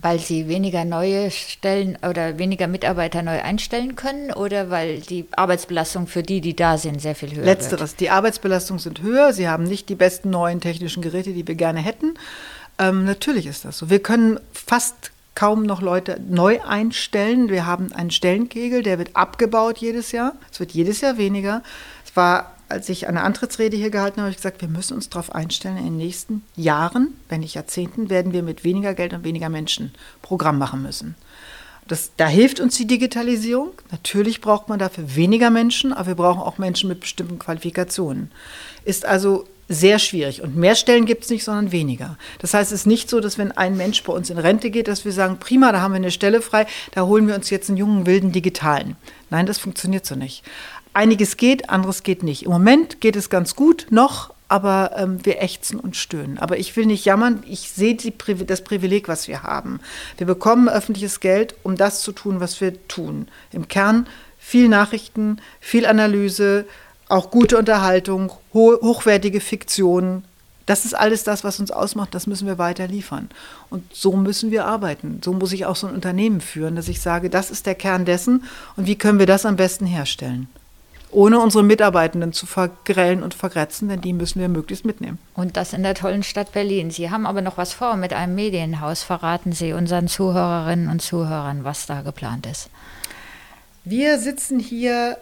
Weil 0.00 0.18
sie 0.18 0.48
weniger 0.48 0.84
neue 0.84 1.30
Stellen 1.30 1.98
oder 2.08 2.38
weniger 2.38 2.66
Mitarbeiter 2.66 3.22
neu 3.22 3.40
einstellen 3.42 3.96
können 3.96 4.32
oder 4.32 4.70
weil 4.70 5.00
die 5.00 5.26
Arbeitsbelastung 5.32 6.06
für 6.06 6.22
die, 6.22 6.40
die 6.40 6.54
da 6.54 6.78
sind, 6.78 7.00
sehr 7.00 7.14
viel 7.14 7.34
höher 7.34 7.44
Letzteres. 7.44 7.92
Wird? 7.92 8.00
Die 8.00 8.10
Arbeitsbelastungen 8.10 8.80
sind 8.80 9.02
höher. 9.02 9.32
Sie 9.32 9.48
haben 9.48 9.64
nicht 9.64 9.88
die 9.88 9.94
besten 9.94 10.30
neuen 10.30 10.60
technischen 10.60 11.02
Geräte, 11.02 11.32
die 11.32 11.46
wir 11.46 11.54
gerne 11.54 11.80
hätten. 11.80 12.14
Ähm, 12.78 13.04
natürlich 13.04 13.46
ist 13.46 13.64
das 13.64 13.78
so. 13.78 13.90
Wir 13.90 14.02
können 14.02 14.38
fast 14.52 15.10
kaum 15.34 15.62
noch 15.62 15.80
Leute 15.80 16.20
neu 16.28 16.60
einstellen. 16.62 17.48
Wir 17.48 17.64
haben 17.64 17.92
einen 17.92 18.10
Stellenkegel, 18.10 18.82
der 18.82 18.98
wird 18.98 19.14
abgebaut 19.14 19.78
jedes 19.78 20.10
Jahr. 20.12 20.34
Es 20.50 20.58
wird 20.58 20.72
jedes 20.72 21.00
Jahr 21.00 21.16
weniger. 21.16 21.62
Es 22.04 22.16
war 22.16 22.57
als 22.68 22.88
ich 22.88 23.08
eine 23.08 23.22
Antrittsrede 23.22 23.76
hier 23.76 23.90
gehalten 23.90 24.16
habe, 24.16 24.22
habe 24.22 24.30
ich 24.30 24.36
gesagt, 24.36 24.60
wir 24.60 24.68
müssen 24.68 24.94
uns 24.94 25.08
darauf 25.08 25.34
einstellen, 25.34 25.78
in 25.78 25.84
den 25.84 25.96
nächsten 25.96 26.42
Jahren, 26.54 27.14
wenn 27.28 27.40
nicht 27.40 27.54
Jahrzehnten, 27.54 28.10
werden 28.10 28.32
wir 28.32 28.42
mit 28.42 28.64
weniger 28.64 28.94
Geld 28.94 29.14
und 29.14 29.24
weniger 29.24 29.48
Menschen 29.48 29.92
Programm 30.22 30.58
machen 30.58 30.82
müssen. 30.82 31.14
Das, 31.86 32.10
da 32.18 32.26
hilft 32.26 32.60
uns 32.60 32.76
die 32.76 32.86
Digitalisierung. 32.86 33.70
Natürlich 33.90 34.42
braucht 34.42 34.68
man 34.68 34.78
dafür 34.78 35.16
weniger 35.16 35.48
Menschen, 35.48 35.94
aber 35.94 36.08
wir 36.08 36.14
brauchen 36.16 36.42
auch 36.42 36.58
Menschen 36.58 36.88
mit 36.88 37.00
bestimmten 37.00 37.38
Qualifikationen. 37.38 38.30
Ist 38.84 39.06
also 39.06 39.46
sehr 39.70 39.98
schwierig. 39.98 40.42
Und 40.42 40.56
mehr 40.56 40.74
Stellen 40.74 41.06
gibt 41.06 41.24
es 41.24 41.30
nicht, 41.30 41.44
sondern 41.44 41.72
weniger. 41.72 42.16
Das 42.40 42.54
heißt, 42.54 42.72
es 42.72 42.80
ist 42.80 42.86
nicht 42.86 43.08
so, 43.08 43.20
dass 43.20 43.38
wenn 43.38 43.52
ein 43.52 43.76
Mensch 43.76 44.02
bei 44.02 44.12
uns 44.12 44.28
in 44.30 44.38
Rente 44.38 44.70
geht, 44.70 44.88
dass 44.88 45.04
wir 45.04 45.12
sagen, 45.12 45.38
prima, 45.38 45.72
da 45.72 45.80
haben 45.80 45.92
wir 45.92 45.96
eine 45.96 46.10
Stelle 46.10 46.42
frei, 46.42 46.66
da 46.92 47.02
holen 47.02 47.26
wir 47.26 47.34
uns 47.34 47.50
jetzt 47.50 47.68
einen 47.68 47.78
jungen, 47.78 48.06
wilden 48.06 48.32
Digitalen. 48.32 48.96
Nein, 49.30 49.46
das 49.46 49.58
funktioniert 49.58 50.06
so 50.06 50.14
nicht 50.14 50.42
einiges 50.98 51.36
geht, 51.36 51.70
anderes 51.70 52.02
geht 52.02 52.24
nicht. 52.24 52.44
Im 52.44 52.50
Moment 52.50 53.00
geht 53.00 53.14
es 53.14 53.30
ganz 53.30 53.54
gut 53.54 53.86
noch, 53.90 54.34
aber 54.48 54.90
ähm, 54.96 55.24
wir 55.24 55.40
ächzen 55.40 55.78
und 55.78 55.94
stöhnen. 55.94 56.38
Aber 56.38 56.58
ich 56.58 56.76
will 56.76 56.86
nicht 56.86 57.04
jammern, 57.04 57.44
ich 57.46 57.70
sehe 57.70 57.94
die, 57.94 58.12
das 58.44 58.64
Privileg, 58.64 59.06
was 59.06 59.28
wir 59.28 59.44
haben. 59.44 59.78
Wir 60.16 60.26
bekommen 60.26 60.68
öffentliches 60.68 61.20
Geld, 61.20 61.54
um 61.62 61.76
das 61.76 62.00
zu 62.00 62.10
tun, 62.10 62.40
was 62.40 62.60
wir 62.60 62.88
tun. 62.88 63.28
Im 63.52 63.68
Kern 63.68 64.08
viel 64.40 64.68
Nachrichten, 64.68 65.40
viel 65.60 65.86
Analyse, 65.86 66.66
auch 67.08 67.30
gute 67.30 67.58
Unterhaltung, 67.58 68.32
ho 68.52 68.76
hochwertige 68.82 69.40
Fiktion. 69.40 70.24
Das 70.66 70.84
ist 70.84 70.94
alles 70.94 71.22
das, 71.22 71.44
was 71.44 71.60
uns 71.60 71.70
ausmacht, 71.70 72.12
das 72.12 72.26
müssen 72.26 72.48
wir 72.48 72.58
weiter 72.58 72.88
liefern. 72.88 73.30
Und 73.70 73.84
so 73.94 74.16
müssen 74.16 74.50
wir 74.50 74.66
arbeiten. 74.66 75.20
So 75.24 75.32
muss 75.32 75.52
ich 75.52 75.64
auch 75.64 75.76
so 75.76 75.86
ein 75.86 75.94
Unternehmen 75.94 76.40
führen, 76.40 76.74
dass 76.74 76.88
ich 76.88 77.00
sage, 77.00 77.30
das 77.30 77.52
ist 77.52 77.66
der 77.66 77.76
Kern 77.76 78.04
dessen 78.04 78.42
und 78.76 78.88
wie 78.88 78.98
können 78.98 79.20
wir 79.20 79.26
das 79.26 79.46
am 79.46 79.54
besten 79.54 79.86
herstellen 79.86 80.48
ohne 81.10 81.40
unsere 81.40 81.64
Mitarbeitenden 81.64 82.32
zu 82.32 82.46
vergrellen 82.46 83.22
und 83.22 83.34
vergrätzen, 83.34 83.88
denn 83.88 84.00
die 84.00 84.12
müssen 84.12 84.40
wir 84.40 84.48
möglichst 84.48 84.84
mitnehmen. 84.84 85.18
Und 85.34 85.56
das 85.56 85.72
in 85.72 85.82
der 85.82 85.94
tollen 85.94 86.22
Stadt 86.22 86.52
Berlin. 86.52 86.90
Sie 86.90 87.10
haben 87.10 87.26
aber 87.26 87.42
noch 87.42 87.56
was 87.56 87.72
vor 87.72 87.96
mit 87.96 88.12
einem 88.12 88.34
Medienhaus. 88.34 89.02
Verraten 89.02 89.52
Sie 89.52 89.72
unseren 89.72 90.08
Zuhörerinnen 90.08 90.88
und 90.88 91.00
Zuhörern, 91.00 91.64
was 91.64 91.86
da 91.86 92.02
geplant 92.02 92.46
ist. 92.46 92.68
Wir 93.84 94.18
sitzen 94.18 94.58
hier 94.58 95.16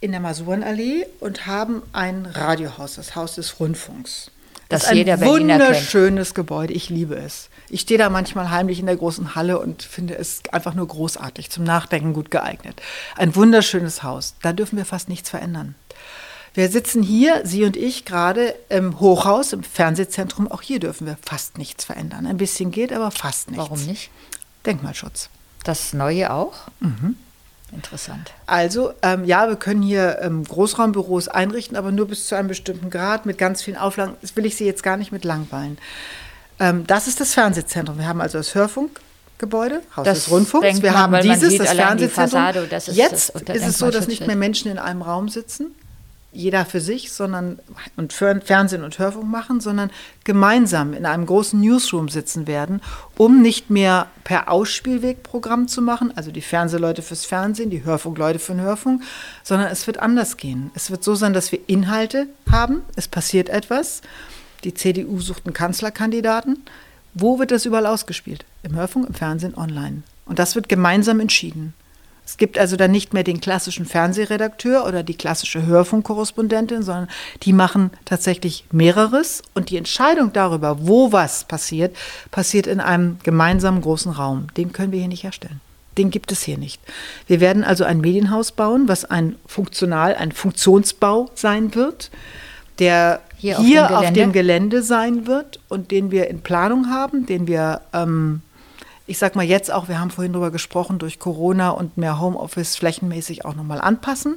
in 0.00 0.12
der 0.12 0.20
Masurenallee 0.20 1.06
und 1.20 1.46
haben 1.46 1.82
ein 1.92 2.26
Radiohaus, 2.26 2.96
das 2.96 3.14
Haus 3.14 3.34
des 3.34 3.60
Rundfunks. 3.60 4.30
Das, 4.68 4.82
das 4.82 4.92
ist 4.92 5.08
ein 5.08 5.20
wunderschönes 5.22 6.34
Gebäude. 6.34 6.74
Ich 6.74 6.90
liebe 6.90 7.16
es. 7.16 7.48
Ich 7.70 7.82
stehe 7.82 7.98
da 7.98 8.10
manchmal 8.10 8.50
heimlich 8.50 8.80
in 8.80 8.86
der 8.86 8.96
großen 8.96 9.34
Halle 9.34 9.58
und 9.58 9.82
finde 9.82 10.16
es 10.16 10.42
einfach 10.52 10.74
nur 10.74 10.86
großartig, 10.86 11.50
zum 11.50 11.64
Nachdenken 11.64 12.12
gut 12.12 12.30
geeignet. 12.30 12.80
Ein 13.16 13.34
wunderschönes 13.34 14.02
Haus. 14.02 14.34
Da 14.42 14.52
dürfen 14.52 14.76
wir 14.76 14.84
fast 14.84 15.08
nichts 15.08 15.30
verändern. 15.30 15.74
Wir 16.52 16.68
sitzen 16.68 17.02
hier, 17.02 17.42
Sie 17.44 17.64
und 17.64 17.76
ich, 17.76 18.04
gerade 18.04 18.54
im 18.68 19.00
Hochhaus, 19.00 19.52
im 19.52 19.62
Fernsehzentrum. 19.62 20.50
Auch 20.50 20.62
hier 20.62 20.80
dürfen 20.80 21.06
wir 21.06 21.16
fast 21.22 21.56
nichts 21.56 21.84
verändern. 21.84 22.26
Ein 22.26 22.36
bisschen 22.36 22.70
geht, 22.70 22.92
aber 22.92 23.10
fast 23.10 23.50
nichts. 23.50 23.64
Warum 23.64 23.86
nicht? 23.86 24.10
Denkmalschutz. 24.66 25.30
Das 25.64 25.92
Neue 25.92 26.32
auch? 26.32 26.54
Mhm. 26.80 27.16
Interessant. 27.72 28.32
Also, 28.46 28.92
ähm, 29.02 29.24
ja, 29.24 29.48
wir 29.48 29.56
können 29.56 29.82
hier 29.82 30.18
ähm, 30.22 30.44
Großraumbüros 30.44 31.28
einrichten, 31.28 31.76
aber 31.76 31.92
nur 31.92 32.08
bis 32.08 32.26
zu 32.26 32.34
einem 32.34 32.48
bestimmten 32.48 32.88
Grad 32.88 33.26
mit 33.26 33.36
ganz 33.36 33.62
vielen 33.62 33.76
Auflagen. 33.76 34.14
Das 34.22 34.34
will 34.36 34.46
ich 34.46 34.56
Sie 34.56 34.64
jetzt 34.64 34.82
gar 34.82 34.96
nicht 34.96 35.12
mit 35.12 35.24
langweilen. 35.24 35.78
Ähm, 36.58 36.86
das 36.86 37.06
ist 37.06 37.20
das 37.20 37.34
Fernsehzentrum. 37.34 37.98
Wir 37.98 38.08
haben 38.08 38.20
also 38.20 38.38
das 38.38 38.54
Hörfunkgebäude, 38.54 39.82
Haus 39.94 40.04
das 40.04 40.24
des 40.24 40.30
Rundfunks. 40.30 40.82
Wir 40.82 40.98
haben 40.98 41.20
dieses, 41.20 41.58
das 41.58 41.72
Fernsehzentrum. 41.72 42.40
Fassade, 42.40 42.66
das 42.68 42.86
Jetzt 42.86 43.30
ist 43.30 43.66
es 43.66 43.78
so, 43.78 43.90
dass 43.90 44.08
nicht 44.08 44.26
mehr 44.26 44.36
Menschen 44.36 44.70
in 44.70 44.78
einem 44.78 45.02
Raum 45.02 45.28
sitzen, 45.28 45.74
jeder 46.38 46.64
für 46.64 46.80
sich, 46.80 47.10
sondern 47.12 47.58
und 47.96 48.12
Fernsehen 48.12 48.84
und 48.84 48.98
Hörfunk 48.98 49.28
machen, 49.28 49.60
sondern 49.60 49.90
gemeinsam 50.22 50.94
in 50.94 51.04
einem 51.04 51.26
großen 51.26 51.60
Newsroom 51.60 52.08
sitzen 52.08 52.46
werden, 52.46 52.80
um 53.16 53.42
nicht 53.42 53.70
mehr 53.70 54.06
per 54.22 54.48
Ausspielweg 54.48 55.24
Programm 55.24 55.66
zu 55.66 55.82
machen, 55.82 56.16
also 56.16 56.30
die 56.30 56.40
Fernsehleute 56.40 57.02
fürs 57.02 57.26
Fernsehen, 57.26 57.70
die 57.70 57.82
Hörfunkleute 57.82 58.38
für 58.38 58.52
den 58.52 58.60
Hörfunk, 58.60 59.02
sondern 59.42 59.68
es 59.68 59.88
wird 59.88 59.98
anders 59.98 60.36
gehen. 60.36 60.70
Es 60.74 60.92
wird 60.92 61.02
so 61.02 61.16
sein, 61.16 61.32
dass 61.32 61.50
wir 61.50 61.58
Inhalte 61.66 62.28
haben, 62.48 62.82
es 62.94 63.08
passiert 63.08 63.48
etwas. 63.48 64.00
Die 64.62 64.74
CDU 64.74 65.20
sucht 65.20 65.44
einen 65.44 65.54
Kanzlerkandidaten. 65.54 66.62
Wo 67.14 67.40
wird 67.40 67.50
das 67.50 67.66
überall 67.66 67.86
ausgespielt? 67.86 68.44
Im 68.62 68.76
Hörfunk, 68.76 69.08
im 69.08 69.14
Fernsehen, 69.14 69.56
online. 69.56 70.02
Und 70.24 70.38
das 70.38 70.54
wird 70.54 70.68
gemeinsam 70.68 71.18
entschieden. 71.18 71.74
Es 72.28 72.36
gibt 72.36 72.58
also 72.58 72.76
dann 72.76 72.90
nicht 72.90 73.14
mehr 73.14 73.24
den 73.24 73.40
klassischen 73.40 73.86
Fernsehredakteur 73.86 74.86
oder 74.86 75.02
die 75.02 75.14
klassische 75.14 75.64
Hörfunkkorrespondentin, 75.64 76.82
sondern 76.82 77.08
die 77.42 77.54
machen 77.54 77.90
tatsächlich 78.04 78.66
mehreres 78.70 79.42
und 79.54 79.70
die 79.70 79.78
Entscheidung 79.78 80.34
darüber, 80.34 80.86
wo 80.86 81.10
was 81.10 81.44
passiert, 81.44 81.96
passiert 82.30 82.66
in 82.66 82.80
einem 82.80 83.16
gemeinsamen 83.22 83.80
großen 83.80 84.12
Raum. 84.12 84.48
Den 84.58 84.74
können 84.74 84.92
wir 84.92 84.98
hier 84.98 85.08
nicht 85.08 85.24
herstellen. 85.24 85.62
Den 85.96 86.10
gibt 86.10 86.30
es 86.30 86.42
hier 86.42 86.58
nicht. 86.58 86.82
Wir 87.28 87.40
werden 87.40 87.64
also 87.64 87.84
ein 87.84 88.02
Medienhaus 88.02 88.52
bauen, 88.52 88.88
was 88.88 89.06
ein 89.06 89.36
funktional, 89.46 90.14
ein 90.14 90.30
Funktionsbau 90.30 91.30
sein 91.34 91.74
wird, 91.74 92.10
der 92.78 93.22
hier, 93.38 93.58
hier 93.58 93.84
auf, 93.84 93.88
dem 93.88 93.96
auf, 93.96 94.12
dem 94.12 94.32
Gelände 94.32 94.82
sein 94.82 95.26
wird 95.26 95.60
und 95.68 95.90
den 95.90 96.10
wir 96.10 96.28
in 96.28 96.42
Planung 96.42 96.90
haben, 96.90 97.24
den 97.24 97.46
wir 97.46 97.80
ähm, 97.94 98.42
ich 99.08 99.18
sag 99.18 99.34
mal 99.34 99.44
jetzt 99.44 99.72
auch, 99.72 99.88
wir 99.88 99.98
haben 99.98 100.10
vorhin 100.10 100.34
darüber 100.34 100.50
gesprochen, 100.50 100.98
durch 100.98 101.18
Corona 101.18 101.70
und 101.70 101.96
mehr 101.96 102.20
Homeoffice 102.20 102.76
flächenmäßig 102.76 103.44
auch 103.44 103.56
nochmal 103.56 103.80
anpassen. 103.80 104.36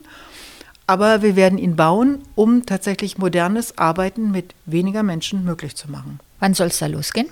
Aber 0.88 1.22
wir 1.22 1.36
werden 1.36 1.60
ihn 1.60 1.76
bauen, 1.76 2.20
um 2.36 2.66
tatsächlich 2.66 3.18
modernes 3.18 3.78
Arbeiten 3.78 4.32
mit 4.32 4.56
weniger 4.66 5.04
Menschen 5.04 5.44
möglich 5.44 5.76
zu 5.76 5.92
machen. 5.92 6.22
Wann 6.40 6.54
soll 6.54 6.68
es 6.68 6.80
da 6.80 6.88
losgehen? 6.88 7.28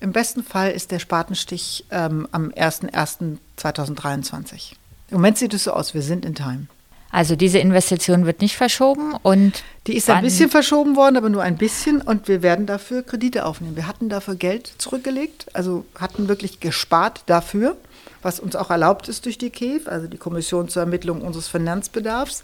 Im 0.00 0.12
besten 0.12 0.44
Fall 0.44 0.70
ist 0.70 0.90
der 0.90 0.98
Spatenstich 0.98 1.86
ähm, 1.90 2.28
am 2.30 2.50
01.01.2023. 2.50 4.72
Im 5.08 5.16
Moment 5.16 5.38
sieht 5.38 5.54
es 5.54 5.64
so 5.64 5.72
aus, 5.72 5.94
wir 5.94 6.02
sind 6.02 6.24
in 6.24 6.34
Time. 6.34 6.66
Also 7.12 7.36
diese 7.36 7.58
Investition 7.58 8.24
wird 8.24 8.40
nicht 8.40 8.56
verschoben 8.56 9.12
und 9.22 9.62
die 9.86 9.96
ist 9.96 10.08
ein 10.08 10.24
bisschen 10.24 10.48
verschoben 10.48 10.96
worden, 10.96 11.18
aber 11.18 11.28
nur 11.28 11.42
ein 11.42 11.58
bisschen 11.58 12.00
und 12.00 12.26
wir 12.26 12.42
werden 12.42 12.64
dafür 12.64 13.02
Kredite 13.02 13.44
aufnehmen. 13.44 13.76
Wir 13.76 13.86
hatten 13.86 14.08
dafür 14.08 14.34
Geld 14.34 14.72
zurückgelegt, 14.78 15.46
also 15.52 15.84
hatten 15.94 16.28
wirklich 16.28 16.60
gespart 16.60 17.22
dafür, 17.26 17.76
was 18.22 18.40
uns 18.40 18.56
auch 18.56 18.70
erlaubt 18.70 19.08
ist 19.08 19.26
durch 19.26 19.36
die 19.36 19.50
KEF, 19.50 19.88
also 19.88 20.06
die 20.06 20.16
Kommission 20.16 20.70
zur 20.70 20.80
Ermittlung 20.80 21.20
unseres 21.20 21.48
Finanzbedarfs. 21.48 22.42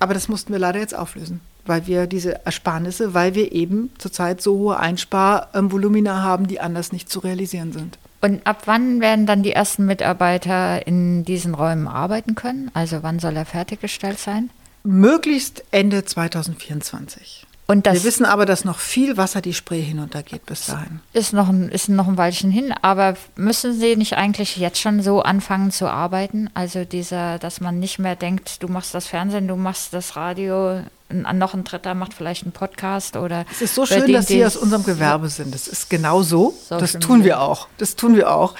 Aber 0.00 0.12
das 0.12 0.26
mussten 0.26 0.52
wir 0.52 0.58
leider 0.58 0.80
jetzt 0.80 0.96
auflösen, 0.96 1.40
weil 1.64 1.86
wir 1.86 2.08
diese 2.08 2.44
Ersparnisse, 2.44 3.14
weil 3.14 3.36
wir 3.36 3.52
eben 3.52 3.92
zurzeit 3.98 4.42
so 4.42 4.58
hohe 4.58 4.76
Einsparvolumina 4.76 6.20
haben, 6.20 6.48
die 6.48 6.58
anders 6.58 6.90
nicht 6.90 7.08
zu 7.08 7.20
realisieren 7.20 7.72
sind. 7.72 7.96
Und 8.24 8.46
ab 8.46 8.62
wann 8.64 9.02
werden 9.02 9.26
dann 9.26 9.42
die 9.42 9.52
ersten 9.52 9.84
Mitarbeiter 9.84 10.86
in 10.86 11.26
diesen 11.26 11.52
Räumen 11.52 11.86
arbeiten 11.86 12.34
können? 12.34 12.70
Also 12.72 13.02
wann 13.02 13.18
soll 13.18 13.36
er 13.36 13.44
fertiggestellt 13.44 14.18
sein? 14.18 14.48
Möglichst 14.82 15.62
Ende 15.72 16.06
2024. 16.06 17.44
Und 17.66 17.84
Wir 17.84 18.02
wissen 18.02 18.24
aber, 18.24 18.46
dass 18.46 18.64
noch 18.64 18.78
viel 18.78 19.18
Wasser 19.18 19.42
die 19.42 19.52
Spree 19.52 19.82
hinuntergeht 19.82 20.46
bis 20.46 20.66
dahin. 20.66 21.00
Ist 21.12 21.34
noch, 21.34 21.50
ein, 21.50 21.68
ist 21.68 21.90
noch 21.90 22.08
ein 22.08 22.16
Weilchen 22.16 22.50
hin, 22.50 22.72
aber 22.80 23.14
müssen 23.36 23.78
Sie 23.78 23.94
nicht 23.96 24.14
eigentlich 24.14 24.56
jetzt 24.56 24.80
schon 24.80 25.02
so 25.02 25.20
anfangen 25.20 25.70
zu 25.70 25.90
arbeiten? 25.90 26.48
Also 26.54 26.86
dieser, 26.86 27.38
dass 27.38 27.60
man 27.60 27.78
nicht 27.78 27.98
mehr 27.98 28.16
denkt, 28.16 28.62
du 28.62 28.68
machst 28.68 28.94
das 28.94 29.06
Fernsehen, 29.06 29.48
du 29.48 29.56
machst 29.56 29.92
das 29.92 30.16
Radio, 30.16 30.80
noch 31.10 31.54
ein 31.54 31.64
Dritter 31.64 31.94
macht 31.94 32.14
vielleicht 32.14 32.44
einen 32.44 32.52
Podcast 32.52 33.16
oder. 33.16 33.44
Es 33.50 33.62
ist 33.62 33.74
so 33.74 33.86
schön, 33.86 34.12
dass 34.12 34.26
Sie 34.26 34.44
aus 34.44 34.56
unserem 34.56 34.84
Gewerbe 34.84 35.28
sind. 35.28 35.54
Das 35.54 35.68
ist 35.68 35.90
genau 35.90 36.22
so. 36.22 36.54
das 36.68 36.94
tun 36.94 37.24
wir 37.24 37.40
auch. 37.40 37.68
Das 37.78 37.94
tun 37.96 38.16
wir 38.16 38.34
auch. 38.34 38.54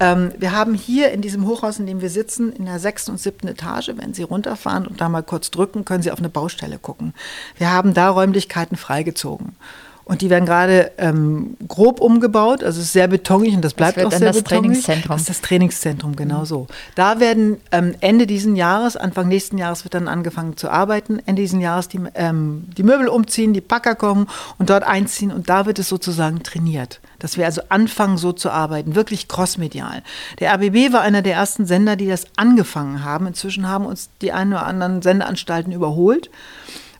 Ähm, 0.00 0.32
wir 0.38 0.52
haben 0.52 0.74
hier 0.74 1.12
in 1.12 1.20
diesem 1.20 1.46
Hochhaus, 1.46 1.78
in 1.78 1.86
dem 1.86 2.00
wir 2.00 2.10
sitzen, 2.10 2.52
in 2.52 2.64
der 2.64 2.78
sechsten 2.78 3.12
und 3.12 3.18
siebten 3.18 3.48
Etage, 3.48 3.92
wenn 3.96 4.14
Sie 4.14 4.22
runterfahren 4.22 4.86
und 4.86 5.00
da 5.00 5.08
mal 5.08 5.22
kurz 5.22 5.50
drücken, 5.50 5.84
können 5.84 6.02
Sie 6.02 6.10
auf 6.10 6.18
eine 6.18 6.30
Baustelle 6.30 6.78
gucken. 6.78 7.12
Wir 7.58 7.70
haben 7.70 7.92
da 7.92 8.08
Räumlichkeiten 8.08 8.76
freigezogen. 8.76 9.56
Und 10.10 10.22
die 10.22 10.28
werden 10.28 10.44
gerade 10.44 10.90
ähm, 10.98 11.56
grob 11.68 12.00
umgebaut, 12.00 12.64
also 12.64 12.80
es 12.80 12.86
ist 12.86 12.92
sehr 12.94 13.06
betonig 13.06 13.54
und 13.54 13.64
das 13.64 13.74
bleibt 13.74 13.96
das 13.96 14.06
auch 14.06 14.10
sehr 14.10 14.32
das 14.32 14.38
betonig. 14.38 14.62
Trainingszentrum. 14.62 15.12
Das 15.12 15.20
ist 15.20 15.30
das 15.30 15.40
Trainingszentrum, 15.40 16.16
genau 16.16 16.40
mhm. 16.40 16.46
so. 16.46 16.66
Da 16.96 17.20
werden 17.20 17.58
ähm, 17.70 17.94
Ende 18.00 18.26
diesen 18.26 18.56
Jahres, 18.56 18.96
Anfang 18.96 19.28
nächsten 19.28 19.56
Jahres 19.56 19.84
wird 19.84 19.94
dann 19.94 20.08
angefangen 20.08 20.56
zu 20.56 20.68
arbeiten, 20.68 21.22
Ende 21.26 21.42
diesen 21.42 21.60
Jahres 21.60 21.86
die, 21.86 22.00
ähm, 22.16 22.64
die 22.76 22.82
Möbel 22.82 23.06
umziehen, 23.06 23.52
die 23.52 23.60
Packer 23.60 23.94
kommen 23.94 24.26
und 24.58 24.68
dort 24.68 24.82
einziehen 24.82 25.30
und 25.30 25.48
da 25.48 25.64
wird 25.66 25.78
es 25.78 25.88
sozusagen 25.88 26.42
trainiert. 26.42 27.00
Dass 27.20 27.36
wir 27.36 27.46
also 27.46 27.62
anfangen 27.68 28.16
so 28.16 28.32
zu 28.32 28.50
arbeiten, 28.50 28.96
wirklich 28.96 29.28
crossmedial. 29.28 30.02
Der 30.40 30.52
RBB 30.54 30.92
war 30.92 31.02
einer 31.02 31.22
der 31.22 31.34
ersten 31.34 31.66
Sender, 31.66 31.94
die 31.94 32.08
das 32.08 32.24
angefangen 32.34 33.04
haben. 33.04 33.28
Inzwischen 33.28 33.68
haben 33.68 33.86
uns 33.86 34.10
die 34.22 34.32
einen 34.32 34.54
oder 34.54 34.66
anderen 34.66 35.02
Sendeanstalten 35.02 35.72
überholt 35.72 36.30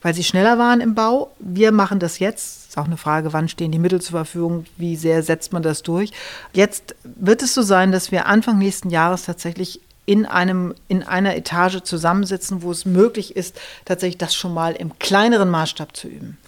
weil 0.02 0.14
sie 0.14 0.24
schneller 0.24 0.56
waren 0.56 0.80
im 0.80 0.94
Bau. 0.94 1.30
Wir 1.40 1.72
machen 1.72 1.98
das 1.98 2.20
jetzt. 2.20 2.59
Ist 2.70 2.78
auch 2.78 2.84
eine 2.84 2.96
Frage, 2.96 3.32
wann 3.32 3.48
stehen 3.48 3.72
die 3.72 3.80
Mittel 3.80 4.00
zur 4.00 4.12
Verfügung, 4.12 4.64
wie 4.76 4.94
sehr 4.94 5.24
setzt 5.24 5.52
man 5.52 5.64
das 5.64 5.82
durch. 5.82 6.12
Jetzt 6.52 6.94
wird 7.02 7.42
es 7.42 7.52
so 7.52 7.62
sein, 7.62 7.90
dass 7.90 8.12
wir 8.12 8.26
Anfang 8.26 8.58
nächsten 8.58 8.90
Jahres 8.90 9.24
tatsächlich 9.24 9.80
in, 10.06 10.24
einem, 10.24 10.76
in 10.86 11.02
einer 11.02 11.34
Etage 11.34 11.82
zusammensitzen, 11.82 12.62
wo 12.62 12.70
es 12.70 12.84
möglich 12.84 13.34
ist, 13.34 13.60
tatsächlich 13.86 14.18
das 14.18 14.36
schon 14.36 14.54
mal 14.54 14.74
im 14.74 15.00
kleineren 15.00 15.50
Maßstab 15.50 15.96
zu 15.96 16.06
üben. 16.06 16.38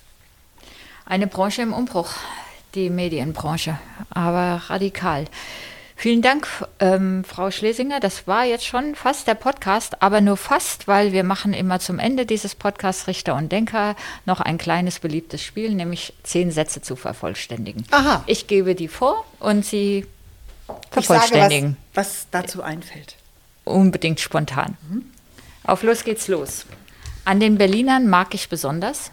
Eine 1.06 1.26
Branche 1.26 1.62
im 1.62 1.72
Umbruch, 1.72 2.12
die 2.76 2.88
Medienbranche, 2.88 3.80
aber 4.08 4.62
radikal. 4.68 5.24
Vielen 6.02 6.20
Dank, 6.20 6.48
ähm, 6.80 7.22
Frau 7.22 7.52
Schlesinger. 7.52 8.00
Das 8.00 8.26
war 8.26 8.44
jetzt 8.44 8.66
schon 8.66 8.96
fast 8.96 9.28
der 9.28 9.36
Podcast, 9.36 10.02
aber 10.02 10.20
nur 10.20 10.36
fast, 10.36 10.88
weil 10.88 11.12
wir 11.12 11.22
machen 11.22 11.54
immer 11.54 11.78
zum 11.78 12.00
Ende 12.00 12.26
dieses 12.26 12.56
Podcasts 12.56 13.06
Richter 13.06 13.36
und 13.36 13.52
Denker 13.52 13.94
noch 14.26 14.40
ein 14.40 14.58
kleines 14.58 14.98
beliebtes 14.98 15.44
Spiel, 15.44 15.72
nämlich 15.72 16.12
zehn 16.24 16.50
Sätze 16.50 16.82
zu 16.82 16.96
vervollständigen. 16.96 17.86
Aha. 17.92 18.24
Ich 18.26 18.48
gebe 18.48 18.74
die 18.74 18.88
vor 18.88 19.24
und 19.38 19.64
Sie 19.64 20.04
vervollständigen. 20.90 21.76
Ich 21.90 21.94
sage, 21.94 22.06
was, 22.08 22.08
was 22.08 22.26
dazu 22.32 22.64
einfällt. 22.64 23.14
Unbedingt 23.62 24.18
spontan. 24.18 24.76
Mhm. 24.90 25.04
Auf 25.62 25.84
los 25.84 26.02
geht's 26.02 26.26
los. 26.26 26.66
An 27.24 27.38
den 27.38 27.58
Berlinern 27.58 28.08
mag 28.08 28.34
ich 28.34 28.48
besonders 28.48 29.12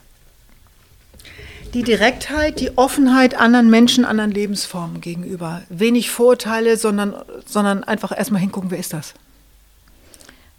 die 1.73 1.83
Direktheit, 1.83 2.59
die 2.59 2.77
Offenheit 2.77 3.35
anderen 3.35 3.69
Menschen, 3.69 4.05
anderen 4.05 4.31
Lebensformen 4.31 5.01
gegenüber. 5.01 5.61
Wenig 5.69 6.09
Vorurteile, 6.09 6.77
sondern, 6.77 7.15
sondern 7.45 7.83
einfach 7.83 8.15
erstmal 8.15 8.41
hingucken, 8.41 8.71
wer 8.71 8.79
ist 8.79 8.93
das? 8.93 9.13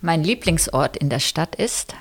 Mein 0.01 0.25
Lieblingsort 0.25 0.97
in 0.97 1.11
der 1.11 1.21
Stadt 1.21 1.57
ist? 1.57 1.95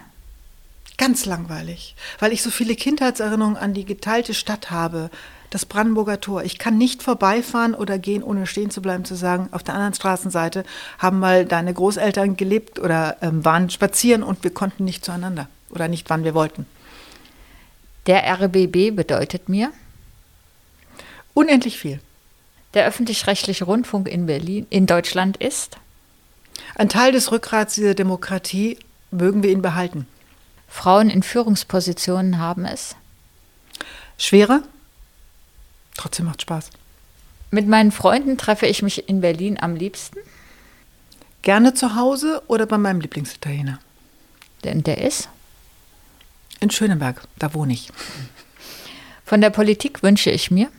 Ganz 0.98 1.26
langweilig, 1.26 1.96
weil 2.20 2.34
ich 2.34 2.44
so 2.44 2.50
viele 2.50 2.76
Kindheitserinnerungen 2.76 3.58
an 3.58 3.74
die 3.74 3.86
geteilte 3.86 4.34
Stadt 4.34 4.70
habe. 4.70 5.10
Das 5.50 5.66
Brandenburger 5.66 6.22
Tor. 6.22 6.44
Ich 6.44 6.60
kann 6.60 6.78
nicht 6.78 7.02
vorbeifahren 7.02 7.74
oder 7.74 7.98
gehen, 7.98 8.22
ohne 8.22 8.46
stehen 8.46 8.70
zu 8.70 8.82
bleiben, 8.82 9.04
zu 9.04 9.16
sagen, 9.16 9.50
auf 9.52 9.64
der 9.64 9.74
anderen 9.74 9.96
Straßenseite 9.96 10.64
haben 11.00 11.20
mal 11.20 11.46
deine 11.46 11.74
Großeltern 11.74 12.38
gelebt 12.38 12.78
oder 12.80 13.18
ähm, 13.22 13.44
waren 13.44 13.70
spazieren 13.70 14.22
und 14.22 14.44
wir 14.44 14.52
konnten 14.52 14.86
nicht 14.86 15.04
zueinander 15.04 15.48
oder 15.72 15.88
nicht, 15.88 16.10
wann 16.10 16.24
wir 16.24 16.36
wollten. 16.36 16.68
Der 18.10 18.24
RBB 18.28 18.96
bedeutet 18.96 19.50
mir 19.50 19.72
unendlich 21.36 21.78
viel. 21.78 22.00
Der 22.74 22.88
öffentlich-rechtliche 22.88 23.66
Rundfunk 23.66 24.08
in 24.08 24.26
Berlin, 24.26 24.66
in 24.72 24.88
Deutschland 24.88 25.38
ist 25.38 25.78
ein 26.74 26.90
Teil 26.90 27.12
des 27.12 27.32
Rückgrats 27.32 27.76
dieser 27.76 27.94
Demokratie. 27.94 28.80
Mögen 29.12 29.44
wir 29.44 29.52
ihn 29.52 29.62
behalten. 29.62 30.08
Frauen 30.68 31.12
in 31.12 31.22
Führungspositionen 31.22 32.40
haben 32.40 32.66
es 32.66 32.96
schwerer. 34.18 34.64
Trotzdem 35.96 36.26
macht 36.26 36.42
Spaß. 36.42 36.72
Mit 37.52 37.68
meinen 37.68 37.92
Freunden 37.92 38.40
treffe 38.40 38.66
ich 38.66 38.82
mich 38.82 39.08
in 39.08 39.22
Berlin 39.22 39.60
am 39.62 39.76
liebsten. 39.76 40.18
Gerne 41.44 41.76
zu 41.76 41.96
Hause 41.96 42.42
oder 42.48 42.66
bei 42.66 42.80
meinem 42.80 43.02
Lieblingsitaliener. 43.02 43.78
Denn 44.64 44.82
der 44.82 45.00
ist? 45.04 45.30
In 46.60 46.70
Schöneberg, 46.70 47.22
da 47.38 47.54
wohne 47.54 47.74
ich. 47.74 47.92
Von 49.26 49.42
der 49.42 49.50
Politik 49.50 50.04
wünsche 50.04 50.32
ich 50.32 50.52
mir 50.52 50.70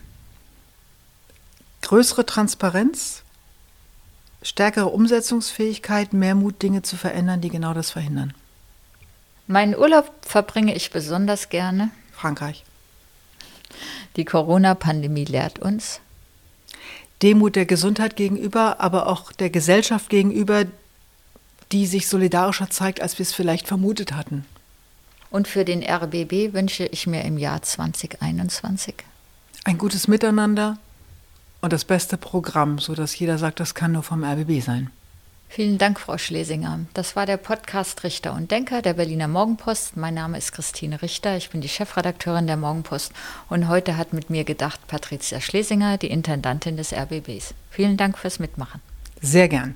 größere 1.91 2.25
Transparenz, 2.25 3.23
stärkere 4.41 4.87
Umsetzungsfähigkeit, 4.87 6.13
mehr 6.13 6.35
Mut, 6.35 6.61
Dinge 6.61 6.83
zu 6.83 6.95
verändern, 6.95 7.41
die 7.41 7.49
genau 7.49 7.73
das 7.73 7.91
verhindern. 7.91 8.33
Meinen 9.47 9.75
Urlaub 9.75 10.09
verbringe 10.21 10.73
ich 10.73 10.91
besonders 10.91 11.49
gerne. 11.49 11.91
Frankreich. 12.13 12.63
Die 14.15 14.23
Corona-Pandemie 14.23 15.25
lehrt 15.25 15.59
uns. 15.59 15.99
Demut 17.21 17.55
der 17.55 17.65
Gesundheit 17.65 18.15
gegenüber, 18.15 18.79
aber 18.79 19.07
auch 19.07 19.31
der 19.33 19.49
Gesellschaft 19.49 20.09
gegenüber, 20.09 20.63
die 21.71 21.85
sich 21.87 22.07
solidarischer 22.07 22.69
zeigt, 22.69 23.01
als 23.01 23.19
wir 23.19 23.23
es 23.23 23.33
vielleicht 23.33 23.67
vermutet 23.67 24.13
hatten. 24.13 24.45
Und 25.31 25.47
für 25.47 25.65
den 25.65 25.81
RBB 25.81 26.53
wünsche 26.53 26.85
ich 26.85 27.07
mir 27.07 27.23
im 27.23 27.37
Jahr 27.37 27.61
2021 27.61 28.95
ein 29.63 29.77
gutes 29.77 30.07
Miteinander 30.07 30.77
und 31.61 31.71
das 31.71 31.85
beste 31.85 32.17
Programm, 32.17 32.79
sodass 32.79 33.17
jeder 33.17 33.37
sagt, 33.37 33.59
das 33.59 33.73
kann 33.73 33.93
nur 33.93 34.03
vom 34.03 34.23
RBB 34.23 34.61
sein. 34.61 34.91
Vielen 35.47 35.77
Dank, 35.77 35.99
Frau 35.99 36.17
Schlesinger. 36.17 36.79
Das 36.93 37.15
war 37.17 37.25
der 37.25 37.35
Podcast 37.35 38.03
Richter 38.05 38.33
und 38.33 38.51
Denker 38.51 38.81
der 38.81 38.93
Berliner 38.93 39.27
Morgenpost. 39.27 39.97
Mein 39.97 40.13
Name 40.13 40.37
ist 40.37 40.53
Christine 40.53 41.01
Richter. 41.01 41.35
Ich 41.35 41.49
bin 41.49 41.59
die 41.59 41.67
Chefredakteurin 41.67 42.47
der 42.47 42.55
Morgenpost. 42.55 43.11
Und 43.49 43.67
heute 43.67 43.97
hat 43.97 44.13
mit 44.13 44.29
mir 44.29 44.45
gedacht 44.45 44.79
Patricia 44.87 45.41
Schlesinger, 45.41 45.97
die 45.97 46.09
Intendantin 46.09 46.77
des 46.77 46.93
RBBs. 46.93 47.53
Vielen 47.69 47.97
Dank 47.97 48.17
fürs 48.17 48.39
Mitmachen. 48.39 48.81
Sehr 49.21 49.49
gern. 49.49 49.75